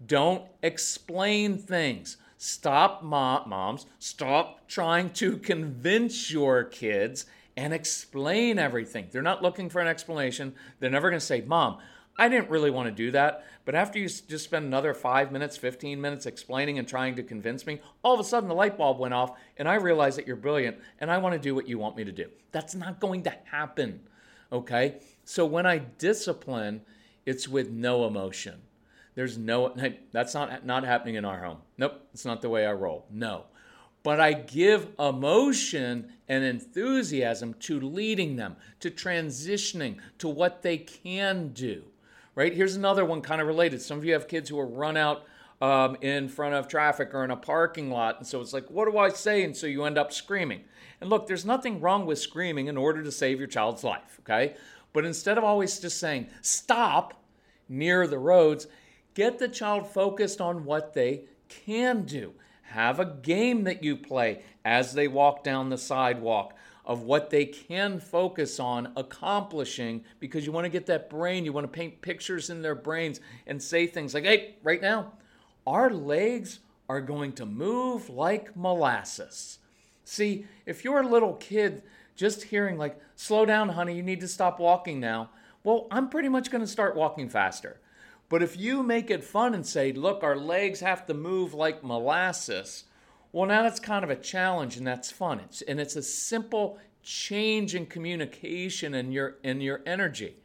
Don't 0.05 0.43
explain 0.61 1.57
things. 1.57 2.17
Stop, 2.45 3.01
mom, 3.01 3.47
moms, 3.47 3.85
stop 3.99 4.67
trying 4.67 5.11
to 5.11 5.37
convince 5.37 6.29
your 6.29 6.65
kids 6.65 7.25
and 7.55 7.73
explain 7.73 8.59
everything. 8.59 9.07
They're 9.09 9.21
not 9.21 9.41
looking 9.41 9.69
for 9.69 9.79
an 9.79 9.87
explanation. 9.87 10.53
They're 10.81 10.89
never 10.89 11.09
going 11.09 11.21
to 11.21 11.25
say, 11.25 11.39
Mom, 11.39 11.77
I 12.17 12.27
didn't 12.27 12.49
really 12.49 12.69
want 12.69 12.89
to 12.89 12.91
do 12.93 13.11
that. 13.11 13.45
But 13.63 13.75
after 13.75 13.97
you 13.97 14.09
just 14.09 14.43
spend 14.43 14.65
another 14.65 14.93
five 14.93 15.31
minutes, 15.31 15.55
15 15.55 16.01
minutes 16.01 16.25
explaining 16.25 16.77
and 16.79 16.85
trying 16.85 17.15
to 17.15 17.23
convince 17.23 17.65
me, 17.65 17.79
all 18.03 18.13
of 18.13 18.19
a 18.19 18.25
sudden 18.25 18.49
the 18.49 18.55
light 18.55 18.77
bulb 18.77 18.99
went 18.99 19.13
off 19.13 19.37
and 19.55 19.69
I 19.69 19.75
realize 19.75 20.17
that 20.17 20.27
you're 20.27 20.35
brilliant 20.35 20.79
and 20.99 21.09
I 21.09 21.19
want 21.19 21.31
to 21.31 21.39
do 21.39 21.55
what 21.55 21.69
you 21.69 21.79
want 21.79 21.95
me 21.95 22.03
to 22.03 22.11
do. 22.11 22.27
That's 22.51 22.75
not 22.75 22.99
going 22.99 23.23
to 23.23 23.33
happen. 23.45 24.01
Okay? 24.51 24.97
So 25.23 25.45
when 25.45 25.65
I 25.65 25.77
discipline, 25.77 26.81
it's 27.25 27.47
with 27.47 27.69
no 27.69 28.05
emotion. 28.05 28.63
There's 29.15 29.37
no, 29.37 29.73
that's 30.11 30.33
not, 30.33 30.65
not 30.65 30.83
happening 30.83 31.15
in 31.15 31.25
our 31.25 31.43
home. 31.43 31.57
Nope, 31.77 32.01
it's 32.13 32.25
not 32.25 32.41
the 32.41 32.49
way 32.49 32.65
I 32.65 32.73
roll. 32.73 33.05
No. 33.11 33.45
But 34.01 34.19
I 34.19 34.33
give 34.33 34.87
emotion 34.99 36.11
and 36.27 36.43
enthusiasm 36.43 37.53
to 37.61 37.79
leading 37.79 38.35
them, 38.35 38.57
to 38.81 38.91
transitioning 38.91 39.97
to 40.17 40.27
what 40.27 40.61
they 40.61 40.77
can 40.77 41.49
do. 41.49 41.83
Right? 42.35 42.53
Here's 42.53 42.75
another 42.75 43.05
one 43.05 43.21
kind 43.21 43.39
of 43.39 43.47
related. 43.47 43.81
Some 43.81 43.97
of 43.97 44.05
you 44.05 44.13
have 44.13 44.27
kids 44.27 44.49
who 44.49 44.59
are 44.59 44.65
run 44.65 44.97
out 44.97 45.23
um, 45.61 45.95
in 46.01 46.27
front 46.27 46.55
of 46.55 46.67
traffic 46.67 47.13
or 47.13 47.23
in 47.23 47.31
a 47.31 47.37
parking 47.37 47.89
lot. 47.89 48.17
And 48.17 48.27
so 48.27 48.41
it's 48.41 48.51
like, 48.51 48.69
what 48.69 48.91
do 48.91 48.97
I 48.97 49.09
say? 49.09 49.43
And 49.43 49.55
so 49.55 49.67
you 49.67 49.85
end 49.85 49.97
up 49.97 50.11
screaming. 50.11 50.61
And 50.99 51.09
look, 51.09 51.27
there's 51.27 51.45
nothing 51.45 51.79
wrong 51.79 52.05
with 52.05 52.19
screaming 52.19 52.67
in 52.67 52.75
order 52.75 53.03
to 53.03 53.11
save 53.11 53.39
your 53.39 53.47
child's 53.47 53.83
life, 53.83 54.19
okay? 54.21 54.55
But 54.91 55.05
instead 55.05 55.37
of 55.37 55.43
always 55.43 55.79
just 55.79 55.99
saying, 55.99 56.27
stop 56.41 57.13
near 57.69 58.07
the 58.07 58.19
roads, 58.19 58.67
get 59.13 59.39
the 59.39 59.47
child 59.47 59.87
focused 59.87 60.41
on 60.41 60.65
what 60.65 60.93
they 60.93 61.23
can 61.49 62.03
do. 62.03 62.33
Have 62.63 62.99
a 62.99 63.05
game 63.05 63.63
that 63.65 63.83
you 63.83 63.95
play 63.95 64.41
as 64.65 64.93
they 64.93 65.07
walk 65.07 65.43
down 65.43 65.69
the 65.69 65.77
sidewalk 65.77 66.55
of 66.85 67.03
what 67.03 67.29
they 67.29 67.45
can 67.45 67.99
focus 67.99 68.59
on 68.59 68.91
accomplishing 68.95 70.03
because 70.19 70.45
you 70.45 70.51
want 70.51 70.65
to 70.65 70.69
get 70.69 70.85
that 70.87 71.09
brain, 71.09 71.45
you 71.45 71.53
want 71.53 71.63
to 71.65 71.77
paint 71.79 72.01
pictures 72.01 72.49
in 72.49 72.61
their 72.61 72.75
brains 72.75 73.21
and 73.47 73.61
say 73.61 73.87
things 73.87 74.13
like, 74.13 74.25
hey, 74.25 74.55
right 74.63 74.81
now, 74.81 75.13
our 75.65 75.89
legs 75.89 76.59
are 76.89 76.99
going 76.99 77.31
to 77.31 77.45
move 77.45 78.09
like 78.09 78.55
molasses. 78.55 79.59
See, 80.03 80.45
if 80.65 80.83
you're 80.83 81.01
a 81.01 81.07
little 81.07 81.35
kid 81.35 81.83
just 82.15 82.43
hearing, 82.43 82.77
like, 82.77 82.99
slow 83.15 83.45
down, 83.45 83.69
honey, 83.69 83.95
you 83.95 84.03
need 84.03 84.19
to 84.19 84.27
stop 84.27 84.59
walking 84.59 84.99
now, 84.99 85.29
well, 85.63 85.87
I'm 85.89 86.09
pretty 86.09 86.27
much 86.27 86.51
going 86.51 86.61
to 86.61 86.67
start 86.67 86.95
walking 86.95 87.29
faster. 87.29 87.79
But 88.33 88.41
if 88.41 88.57
you 88.57 88.81
make 88.81 89.11
it 89.11 89.23
fun 89.23 89.53
and 89.53 89.63
say, 89.63 89.91
look, 89.91 90.23
our 90.23 90.35
legs 90.35 90.79
have 90.79 91.05
to 91.05 91.13
move 91.13 91.53
like 91.53 91.83
molasses, 91.83 92.85
well, 93.31 93.47
now 93.47 93.61
that's 93.61 93.79
kind 93.79 94.03
of 94.03 94.09
a 94.09 94.15
challenge 94.15 94.75
and 94.75 94.87
that's 94.87 95.11
fun. 95.11 95.41
It's, 95.41 95.61
and 95.61 95.79
it's 95.79 95.95
a 95.95 96.01
simple 96.01 96.79
change 97.03 97.75
in 97.75 97.85
communication 97.85 98.95
and 98.95 99.13
your, 99.13 99.35
and 99.43 99.61
your 99.61 99.81
energy. 99.85 100.37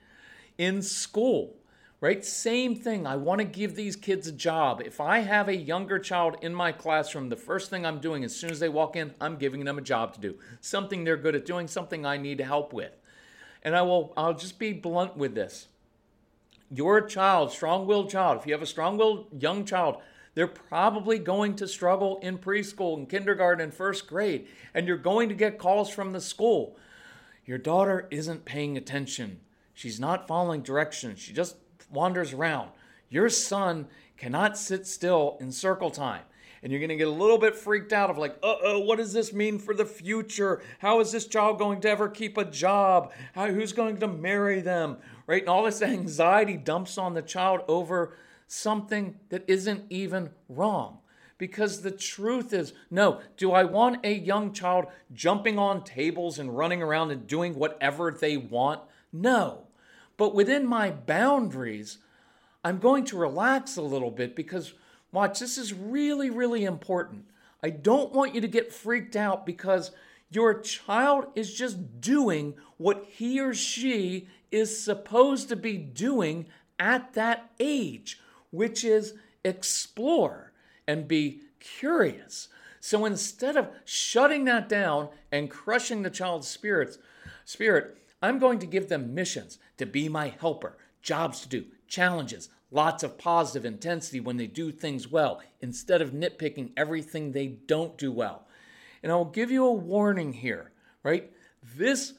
In 0.59 0.83
school, 0.83 1.57
right? 2.03 2.23
Same 2.23 2.77
thing. 2.77 3.07
I 3.07 3.17
want 3.17 3.39
to 3.39 3.47
give 3.47 3.75
these 3.75 3.97
kids 3.97 4.29
a 4.29 4.33
job. 4.33 4.83
If 4.85 5.01
I 5.01 5.21
have 5.21 5.49
a 5.49 5.57
younger 5.57 5.99
child 5.99 6.37
in 6.43 6.55
my 6.55 6.73
classroom, 6.73 7.31
the 7.31 7.37
first 7.37 7.71
thing 7.71 7.87
I'm 7.87 8.01
doing 8.01 8.23
as 8.23 8.37
soon 8.37 8.51
as 8.51 8.61
they 8.61 8.69
walk 8.69 8.97
in, 8.97 9.15
I'm 9.19 9.39
giving 9.39 9.65
them 9.65 9.79
a 9.79 9.81
job 9.81 10.13
to 10.13 10.21
do. 10.21 10.39
Something 10.61 11.05
they're 11.05 11.17
good 11.17 11.35
at 11.35 11.47
doing, 11.47 11.67
something 11.67 12.05
I 12.05 12.19
need 12.19 12.39
help 12.41 12.75
with. 12.75 12.93
And 13.63 13.75
I 13.75 13.81
will 13.81 14.13
I'll 14.15 14.35
just 14.35 14.59
be 14.59 14.75
blunt 14.75 15.17
with 15.17 15.35
this. 15.35 15.69
Your 16.71 17.01
child, 17.01 17.51
strong-willed 17.51 18.11
child, 18.11 18.39
if 18.39 18.47
you 18.47 18.53
have 18.53 18.63
a 18.63 18.67
strong-willed 18.67 19.29
young 19.41 19.65
child, 19.65 19.99
they're 20.35 20.47
probably 20.47 21.19
going 21.19 21.57
to 21.57 21.67
struggle 21.67 22.19
in 22.23 22.39
preschool 22.39 22.97
and 22.97 23.09
kindergarten 23.09 23.65
and 23.65 23.75
first 23.75 24.07
grade, 24.07 24.47
and 24.75 24.87
you're 24.87 24.97
going 24.97 25.29
to 25.31 25.35
get 25.35 25.59
calls 25.59 25.91
from 25.91 26.13
the 26.13 26.21
school. 26.21 26.77
Your 27.45 27.59
daughter 27.59 28.07
isn't 28.11 28.45
paying 28.45 28.77
attention. 28.77 29.41
She's 29.73 29.99
not 29.99 30.29
following 30.29 30.63
directions. 30.63 31.19
She 31.19 31.33
just 31.33 31.57
wanders 31.91 32.33
around. 32.33 32.71
Your 33.09 33.29
son 33.31 33.89
cannot 34.17 34.59
sit 34.59 34.87
still 34.87 35.39
in 35.41 35.51
circle 35.51 35.91
time. 35.91 36.23
And 36.63 36.73
you're 36.73 36.81
going 36.81 36.89
to 36.91 36.97
get 36.97 37.09
a 37.09 37.11
little 37.11 37.39
bit 37.39 37.55
freaked 37.55 37.93
out 37.93 38.11
of 38.11 38.19
like, 38.19 38.37
uh 38.43 38.57
oh, 38.63 38.81
what 38.81 38.99
does 38.99 39.13
this 39.13 39.33
mean 39.33 39.59
for 39.59 39.75
the 39.75 39.85
future? 39.85 40.63
How 40.79 41.01
is 41.01 41.13
this 41.13 41.27
child 41.27 41.59
going 41.59 41.81
to 41.83 41.91
ever 41.91 42.09
keep 42.09 42.37
a 42.37 42.45
job? 42.45 43.13
How, 43.35 43.49
who's 43.49 43.73
going 43.73 43.99
to 43.99 44.09
marry 44.09 44.61
them? 44.61 44.99
Right? 45.27 45.43
And 45.43 45.49
all 45.49 45.65
this 45.65 45.83
anxiety 45.83 46.57
dumps 46.57 46.99
on 46.99 47.15
the 47.15 47.23
child 47.23 47.61
over 47.69 48.17
something 48.47 49.17
that 49.29 49.45
isn't 49.47 49.85
even 49.91 50.31
wrong. 50.49 50.99
Because 51.37 51.83
the 51.83 51.93
truth 51.93 52.53
is, 52.53 52.73
no, 52.91 53.21
do 53.37 53.53
I 53.53 53.63
want 53.63 54.05
a 54.05 54.13
young 54.13 54.53
child 54.53 54.87
jumping 55.15 55.57
on 55.57 55.85
tables 55.85 56.41
and 56.41 56.57
running 56.57 56.83
around 56.83 57.13
and 57.13 57.29
doing 57.29 57.55
whatever 57.55 58.11
they 58.11 58.37
want? 58.37 58.81
No. 59.13 59.69
But 60.17 60.35
within 60.35 60.67
my 60.67 60.91
boundaries, 60.91 61.99
I'm 62.65 62.79
going 62.79 63.05
to 63.07 63.17
relax 63.17 63.77
a 63.77 63.83
little 63.83 64.11
bit 64.11 64.35
because, 64.35 64.75
watch, 65.13 65.41
this 65.41 65.59
is 65.59 65.73
really, 65.73 66.31
really 66.31 66.65
important. 66.65 67.25
I 67.63 67.71
don't 67.71 68.13
want 68.13 68.35
you 68.35 68.41
to 68.41 68.49
get 68.49 68.73
freaked 68.73 69.17
out 69.17 69.45
because 69.45 69.91
your 70.31 70.61
child 70.61 71.27
is 71.35 71.55
just 71.55 72.01
doing 72.01 72.55
what 72.77 73.07
he 73.09 73.41
or 73.41 73.55
she 73.55 74.29
is 74.51 74.83
supposed 74.83 75.49
to 75.49 75.57
be 75.57 75.77
doing 75.77 76.47
at 76.79 77.15
that 77.15 77.51
age, 77.59 78.21
which 78.51 78.85
is 78.85 79.15
explore 79.45 80.53
and 80.87 81.09
be 81.09 81.43
curious. 81.59 82.49
So 82.81 83.05
instead 83.05 83.57
of 83.57 83.71
shutting 83.85 84.45
that 84.45 84.69
down 84.69 85.09
and 85.33 85.51
crushing 85.51 86.03
the 86.03 86.11
child's 86.11 86.49
spirits, 86.49 86.99
spirit, 87.45 87.99
I'm 88.23 88.39
going 88.39 88.59
to 88.61 88.67
give 88.67 88.89
them 88.89 89.15
missions 89.15 89.59
to 89.79 89.87
be 89.87 90.09
my 90.09 90.29
helper, 90.29 90.77
jobs 91.03 91.41
to 91.41 91.49
do, 91.49 91.65
challenges, 91.87 92.49
lots 92.71 93.03
of 93.03 93.19
positive 93.19 93.65
intensity 93.65 94.21
when 94.21 94.37
they 94.37 94.47
do 94.47 94.71
things 94.71 95.09
well, 95.09 95.41
instead 95.61 96.03
of 96.03 96.13
nitpicking 96.13 96.71
everything 96.77 97.33
they 97.33 97.47
don't 97.47 97.97
do 97.97 98.13
well. 98.13 98.47
And 99.03 99.11
I'll 99.13 99.25
give 99.25 99.51
you 99.51 99.65
a 99.65 99.73
warning 99.73 100.33
here, 100.33 100.73
right? 101.03 101.31
This 101.77 102.15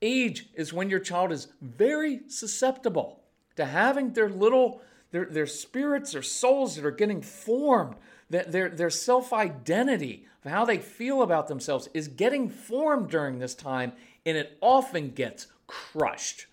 age 0.00 0.48
is 0.54 0.72
when 0.72 0.90
your 0.90 1.00
child 1.00 1.32
is 1.32 1.48
very 1.60 2.20
susceptible 2.28 3.22
to 3.56 3.64
having 3.64 4.12
their 4.12 4.28
little 4.28 4.80
their, 5.10 5.24
their 5.24 5.46
spirits 5.46 6.14
or 6.14 6.22
souls 6.22 6.76
that 6.76 6.84
are 6.84 6.90
getting 6.90 7.22
formed 7.22 7.96
That 8.30 8.52
their, 8.52 8.68
their 8.68 8.90
self 8.90 9.32
identity 9.32 10.26
of 10.44 10.50
how 10.50 10.64
they 10.64 10.78
feel 10.78 11.22
about 11.22 11.48
themselves 11.48 11.88
is 11.94 12.08
getting 12.08 12.48
formed 12.48 13.10
during 13.10 13.38
this 13.38 13.54
time 13.54 13.92
and 14.26 14.36
it 14.36 14.58
often 14.60 15.10
gets 15.10 15.46
crushed. 15.66 16.46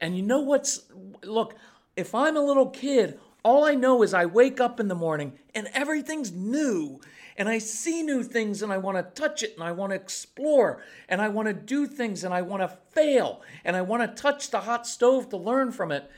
And 0.00 0.16
you 0.16 0.22
know 0.22 0.40
what's, 0.40 0.82
look, 1.24 1.54
if 1.96 2.14
I'm 2.14 2.36
a 2.36 2.44
little 2.44 2.68
kid, 2.68 3.18
all 3.42 3.64
I 3.64 3.74
know 3.74 4.02
is 4.02 4.12
I 4.12 4.26
wake 4.26 4.60
up 4.60 4.80
in 4.80 4.88
the 4.88 4.94
morning 4.94 5.32
and 5.54 5.68
everything's 5.72 6.32
new. 6.32 7.00
And 7.38 7.48
I 7.48 7.58
see 7.58 8.02
new 8.02 8.22
things 8.22 8.62
and 8.62 8.72
I 8.72 8.78
want 8.78 8.96
to 8.96 9.20
touch 9.20 9.42
it 9.42 9.54
and 9.54 9.62
I 9.62 9.72
want 9.72 9.90
to 9.90 9.96
explore 9.96 10.82
and 11.08 11.20
I 11.20 11.28
want 11.28 11.48
to 11.48 11.54
do 11.54 11.86
things 11.86 12.24
and 12.24 12.32
I 12.32 12.42
want 12.42 12.62
to 12.62 12.76
fail 12.92 13.42
and 13.64 13.76
I 13.76 13.82
want 13.82 14.02
to 14.02 14.22
touch 14.22 14.50
the 14.50 14.62
hot 14.62 14.86
stove 14.86 15.28
to 15.30 15.36
learn 15.36 15.70
from 15.70 15.92
it. 15.92 16.10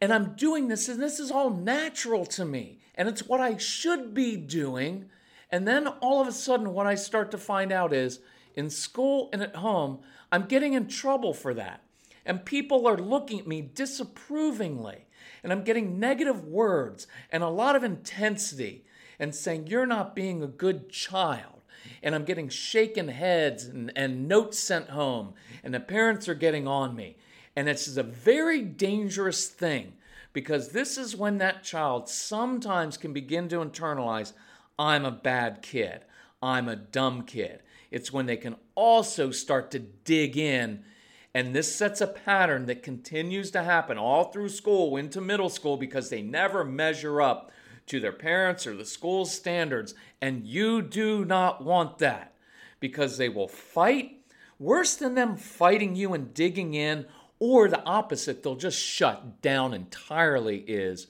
And 0.00 0.12
I'm 0.12 0.34
doing 0.34 0.68
this 0.68 0.88
and 0.88 1.00
this 1.00 1.18
is 1.18 1.30
all 1.30 1.50
natural 1.50 2.26
to 2.26 2.44
me 2.44 2.78
and 2.94 3.08
it's 3.08 3.26
what 3.26 3.40
I 3.40 3.56
should 3.56 4.12
be 4.12 4.36
doing. 4.36 5.06
And 5.50 5.66
then 5.66 5.86
all 5.86 6.20
of 6.20 6.28
a 6.28 6.32
sudden, 6.32 6.72
what 6.74 6.86
I 6.86 6.94
start 6.96 7.30
to 7.30 7.38
find 7.38 7.72
out 7.72 7.92
is 7.92 8.20
in 8.54 8.68
school 8.68 9.30
and 9.32 9.42
at 9.42 9.56
home, 9.56 10.00
I'm 10.32 10.46
getting 10.46 10.74
in 10.74 10.88
trouble 10.88 11.32
for 11.32 11.54
that. 11.54 11.82
And 12.24 12.44
people 12.44 12.86
are 12.86 12.98
looking 12.98 13.38
at 13.38 13.46
me 13.46 13.62
disapprovingly. 13.62 15.05
And 15.46 15.52
I'm 15.52 15.62
getting 15.62 16.00
negative 16.00 16.42
words 16.42 17.06
and 17.30 17.44
a 17.44 17.48
lot 17.48 17.76
of 17.76 17.84
intensity 17.84 18.84
and 19.20 19.32
saying, 19.32 19.68
You're 19.68 19.86
not 19.86 20.16
being 20.16 20.42
a 20.42 20.48
good 20.48 20.90
child. 20.90 21.62
And 22.02 22.16
I'm 22.16 22.24
getting 22.24 22.48
shaken 22.48 23.06
heads 23.06 23.64
and, 23.64 23.92
and 23.94 24.26
notes 24.26 24.58
sent 24.58 24.90
home, 24.90 25.34
and 25.62 25.72
the 25.72 25.78
parents 25.78 26.28
are 26.28 26.34
getting 26.34 26.66
on 26.66 26.96
me. 26.96 27.16
And 27.54 27.68
this 27.68 27.86
is 27.86 27.96
a 27.96 28.02
very 28.02 28.60
dangerous 28.60 29.46
thing 29.46 29.92
because 30.32 30.70
this 30.70 30.98
is 30.98 31.14
when 31.14 31.38
that 31.38 31.62
child 31.62 32.08
sometimes 32.08 32.96
can 32.96 33.12
begin 33.12 33.48
to 33.50 33.58
internalize, 33.58 34.32
I'm 34.76 35.04
a 35.04 35.12
bad 35.12 35.62
kid, 35.62 36.04
I'm 36.42 36.68
a 36.68 36.74
dumb 36.74 37.22
kid. 37.22 37.62
It's 37.92 38.12
when 38.12 38.26
they 38.26 38.36
can 38.36 38.56
also 38.74 39.30
start 39.30 39.70
to 39.70 39.78
dig 39.78 40.36
in 40.36 40.82
and 41.36 41.54
this 41.54 41.74
sets 41.74 42.00
a 42.00 42.06
pattern 42.06 42.64
that 42.64 42.82
continues 42.82 43.50
to 43.50 43.62
happen 43.62 43.98
all 43.98 44.24
through 44.24 44.48
school 44.48 44.96
into 44.96 45.20
middle 45.20 45.50
school 45.50 45.76
because 45.76 46.08
they 46.08 46.22
never 46.22 46.64
measure 46.64 47.20
up 47.20 47.50
to 47.84 48.00
their 48.00 48.10
parents 48.10 48.66
or 48.66 48.74
the 48.74 48.86
school's 48.86 49.32
standards. 49.32 49.94
And 50.22 50.46
you 50.46 50.80
do 50.80 51.26
not 51.26 51.62
want 51.62 51.98
that 51.98 52.32
because 52.80 53.18
they 53.18 53.28
will 53.28 53.48
fight. 53.48 54.18
Worse 54.58 54.96
than 54.96 55.14
them 55.14 55.36
fighting 55.36 55.94
you 55.94 56.14
and 56.14 56.32
digging 56.32 56.72
in, 56.72 57.04
or 57.38 57.68
the 57.68 57.84
opposite, 57.84 58.42
they'll 58.42 58.56
just 58.56 58.82
shut 58.82 59.42
down 59.42 59.74
entirely, 59.74 60.60
is 60.60 61.06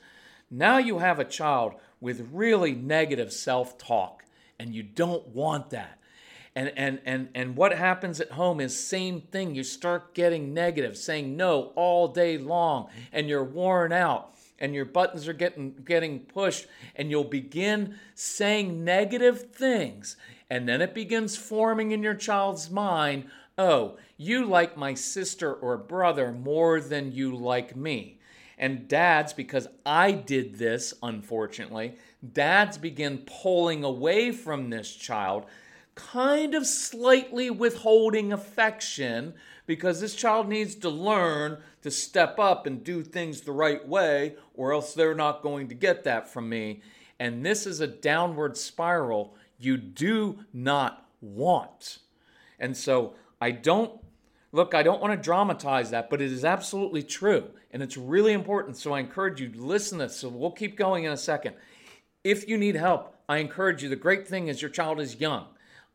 now 0.50 0.78
you 0.78 0.98
have 0.98 1.20
a 1.20 1.24
child 1.24 1.74
with 2.00 2.30
really 2.32 2.74
negative 2.74 3.32
self 3.32 3.78
talk, 3.78 4.24
and 4.58 4.74
you 4.74 4.82
don't 4.82 5.28
want 5.28 5.70
that 5.70 6.00
and 6.56 6.72
and 6.74 7.00
and 7.04 7.28
and 7.34 7.54
what 7.54 7.74
happens 7.74 8.18
at 8.18 8.32
home 8.32 8.60
is 8.60 8.76
same 8.76 9.20
thing. 9.20 9.54
You 9.54 9.62
start 9.62 10.14
getting 10.14 10.54
negative 10.54 10.96
saying 10.96 11.36
no 11.36 11.72
all 11.76 12.08
day 12.08 12.38
long 12.38 12.88
and 13.12 13.28
you're 13.28 13.44
worn 13.44 13.92
out 13.92 14.34
and 14.58 14.74
your 14.74 14.86
buttons 14.86 15.28
are 15.28 15.34
getting 15.34 15.74
getting 15.84 16.20
pushed 16.20 16.66
and 16.96 17.10
you'll 17.10 17.24
begin 17.24 17.96
saying 18.14 18.82
negative 18.82 19.52
things 19.52 20.16
and 20.48 20.66
then 20.66 20.80
it 20.80 20.94
begins 20.94 21.36
forming 21.36 21.90
in 21.90 22.02
your 22.02 22.14
child's 22.14 22.70
mind 22.70 23.26
oh 23.58 23.98
you 24.16 24.46
like 24.46 24.78
my 24.78 24.94
sister 24.94 25.52
or 25.52 25.76
brother 25.76 26.32
more 26.32 26.80
than 26.80 27.12
you 27.12 27.36
like 27.36 27.76
me. 27.76 28.18
And 28.58 28.88
dads 28.88 29.34
because 29.34 29.68
i 29.84 30.10
did 30.10 30.54
this 30.54 30.94
unfortunately 31.02 31.96
dads 32.32 32.78
begin 32.78 33.18
pulling 33.18 33.84
away 33.84 34.32
from 34.32 34.70
this 34.70 34.94
child 34.94 35.44
kind 35.96 36.54
of 36.54 36.66
slightly 36.66 37.50
withholding 37.50 38.32
affection 38.32 39.34
because 39.66 40.00
this 40.00 40.14
child 40.14 40.48
needs 40.48 40.76
to 40.76 40.88
learn 40.88 41.58
to 41.82 41.90
step 41.90 42.38
up 42.38 42.66
and 42.66 42.84
do 42.84 43.02
things 43.02 43.40
the 43.40 43.50
right 43.50 43.86
way, 43.88 44.36
or 44.54 44.72
else 44.72 44.94
they're 44.94 45.14
not 45.14 45.42
going 45.42 45.66
to 45.68 45.74
get 45.74 46.04
that 46.04 46.32
from 46.32 46.48
me. 46.48 46.80
And 47.18 47.44
this 47.44 47.66
is 47.66 47.80
a 47.80 47.86
downward 47.86 48.56
spiral 48.56 49.34
you 49.58 49.76
do 49.76 50.38
not 50.52 51.08
want. 51.20 51.98
And 52.60 52.76
so 52.76 53.14
I 53.40 53.50
don't 53.50 54.00
look, 54.52 54.74
I 54.74 54.82
don't 54.82 55.00
want 55.00 55.12
to 55.12 55.22
dramatize 55.22 55.90
that, 55.90 56.08
but 56.08 56.22
it 56.22 56.30
is 56.30 56.44
absolutely 56.44 57.02
true. 57.02 57.48
And 57.72 57.82
it's 57.82 57.96
really 57.96 58.32
important. 58.32 58.76
So 58.76 58.92
I 58.92 59.00
encourage 59.00 59.40
you 59.40 59.48
to 59.48 59.62
listen 59.62 59.98
to 59.98 60.04
this. 60.06 60.16
So 60.16 60.28
we'll 60.28 60.50
keep 60.52 60.76
going 60.76 61.04
in 61.04 61.12
a 61.12 61.16
second. 61.16 61.56
If 62.22 62.48
you 62.48 62.56
need 62.56 62.76
help, 62.76 63.14
I 63.28 63.38
encourage 63.38 63.82
you. 63.82 63.88
The 63.88 63.96
great 63.96 64.26
thing 64.26 64.48
is 64.48 64.62
your 64.62 64.70
child 64.70 65.00
is 65.00 65.20
young. 65.20 65.46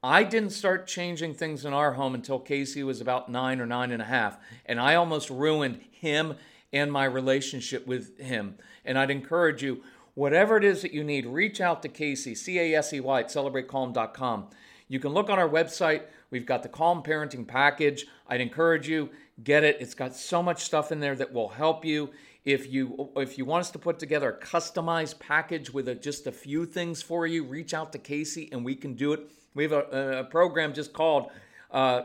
I 0.03 0.23
didn't 0.23 0.49
start 0.49 0.87
changing 0.87 1.35
things 1.35 1.63
in 1.63 1.73
our 1.73 1.93
home 1.93 2.15
until 2.15 2.39
Casey 2.39 2.81
was 2.81 3.01
about 3.01 3.29
nine 3.29 3.61
or 3.61 3.67
nine 3.67 3.91
and 3.91 4.01
a 4.01 4.05
half, 4.05 4.39
and 4.65 4.79
I 4.79 4.95
almost 4.95 5.29
ruined 5.29 5.79
him 5.91 6.37
and 6.73 6.91
my 6.91 7.05
relationship 7.05 7.85
with 7.85 8.19
him. 8.19 8.55
And 8.83 8.97
I'd 8.97 9.11
encourage 9.11 9.61
you, 9.61 9.83
whatever 10.15 10.57
it 10.57 10.63
is 10.63 10.81
that 10.81 10.91
you 10.91 11.03
need, 11.03 11.27
reach 11.27 11.61
out 11.61 11.83
to 11.83 11.87
Casey, 11.87 12.33
C 12.33 12.57
A 12.57 12.73
S 12.79 12.93
E 12.93 12.99
Y, 12.99 13.19
at 13.19 13.27
celebratecalm.com. 13.27 14.47
You 14.87 14.99
can 14.99 15.11
look 15.11 15.29
on 15.29 15.37
our 15.37 15.47
website. 15.47 16.01
We've 16.31 16.47
got 16.47 16.63
the 16.63 16.69
Calm 16.69 17.03
Parenting 17.03 17.47
Package. 17.47 18.07
I'd 18.27 18.41
encourage 18.41 18.89
you, 18.89 19.11
get 19.43 19.63
it. 19.63 19.77
It's 19.79 19.93
got 19.93 20.15
so 20.15 20.41
much 20.41 20.63
stuff 20.63 20.91
in 20.91 20.99
there 20.99 21.15
that 21.15 21.31
will 21.31 21.49
help 21.49 21.85
you. 21.85 22.09
If 22.43 22.73
you 22.73 23.11
if 23.17 23.37
you 23.37 23.45
want 23.45 23.61
us 23.61 23.71
to 23.71 23.79
put 23.79 23.99
together 23.99 24.31
a 24.31 24.43
customized 24.43 25.19
package 25.19 25.71
with 25.71 25.87
a, 25.87 25.93
just 25.93 26.25
a 26.25 26.31
few 26.31 26.65
things 26.65 27.03
for 27.03 27.27
you, 27.27 27.43
reach 27.43 27.75
out 27.75 27.91
to 27.91 27.99
Casey 27.99 28.49
and 28.51 28.65
we 28.65 28.73
can 28.73 28.95
do 28.95 29.13
it 29.13 29.29
we 29.53 29.63
have 29.63 29.71
a, 29.71 30.19
a 30.19 30.23
program 30.23 30.73
just 30.73 30.93
called 30.93 31.31
uh, 31.71 32.03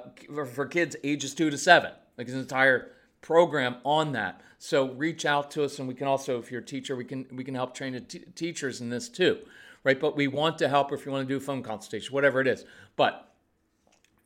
for, 0.54 0.66
kids 0.66 0.96
ages 1.04 1.34
two 1.34 1.50
to 1.50 1.58
seven, 1.58 1.92
like 2.16 2.28
an 2.28 2.38
entire 2.38 2.92
program 3.20 3.76
on 3.84 4.12
that. 4.12 4.40
So 4.58 4.92
reach 4.92 5.24
out 5.24 5.50
to 5.52 5.64
us, 5.64 5.78
and 5.78 5.86
we 5.86 5.94
can 5.94 6.06
also, 6.06 6.38
if 6.38 6.50
you're 6.50 6.60
a 6.60 6.64
teacher, 6.64 6.96
we 6.96 7.04
can 7.04 7.26
we 7.32 7.44
can 7.44 7.54
help 7.54 7.74
train 7.74 8.00
t- 8.06 8.24
teachers 8.34 8.80
in 8.80 8.90
this 8.90 9.08
too, 9.08 9.38
right? 9.84 10.00
But 10.00 10.16
we 10.16 10.28
want 10.28 10.58
to 10.58 10.68
help 10.68 10.92
if 10.92 11.04
you 11.04 11.12
want 11.12 11.28
to 11.28 11.34
do 11.34 11.40
phone 11.40 11.62
consultation, 11.62 12.14
whatever 12.14 12.40
it 12.40 12.46
is. 12.46 12.64
But 12.96 13.32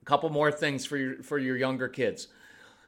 a 0.00 0.04
couple 0.04 0.30
more 0.30 0.52
things 0.52 0.86
for 0.86 0.96
your 0.96 1.22
for 1.22 1.38
your 1.38 1.56
younger 1.56 1.88
kids. 1.88 2.28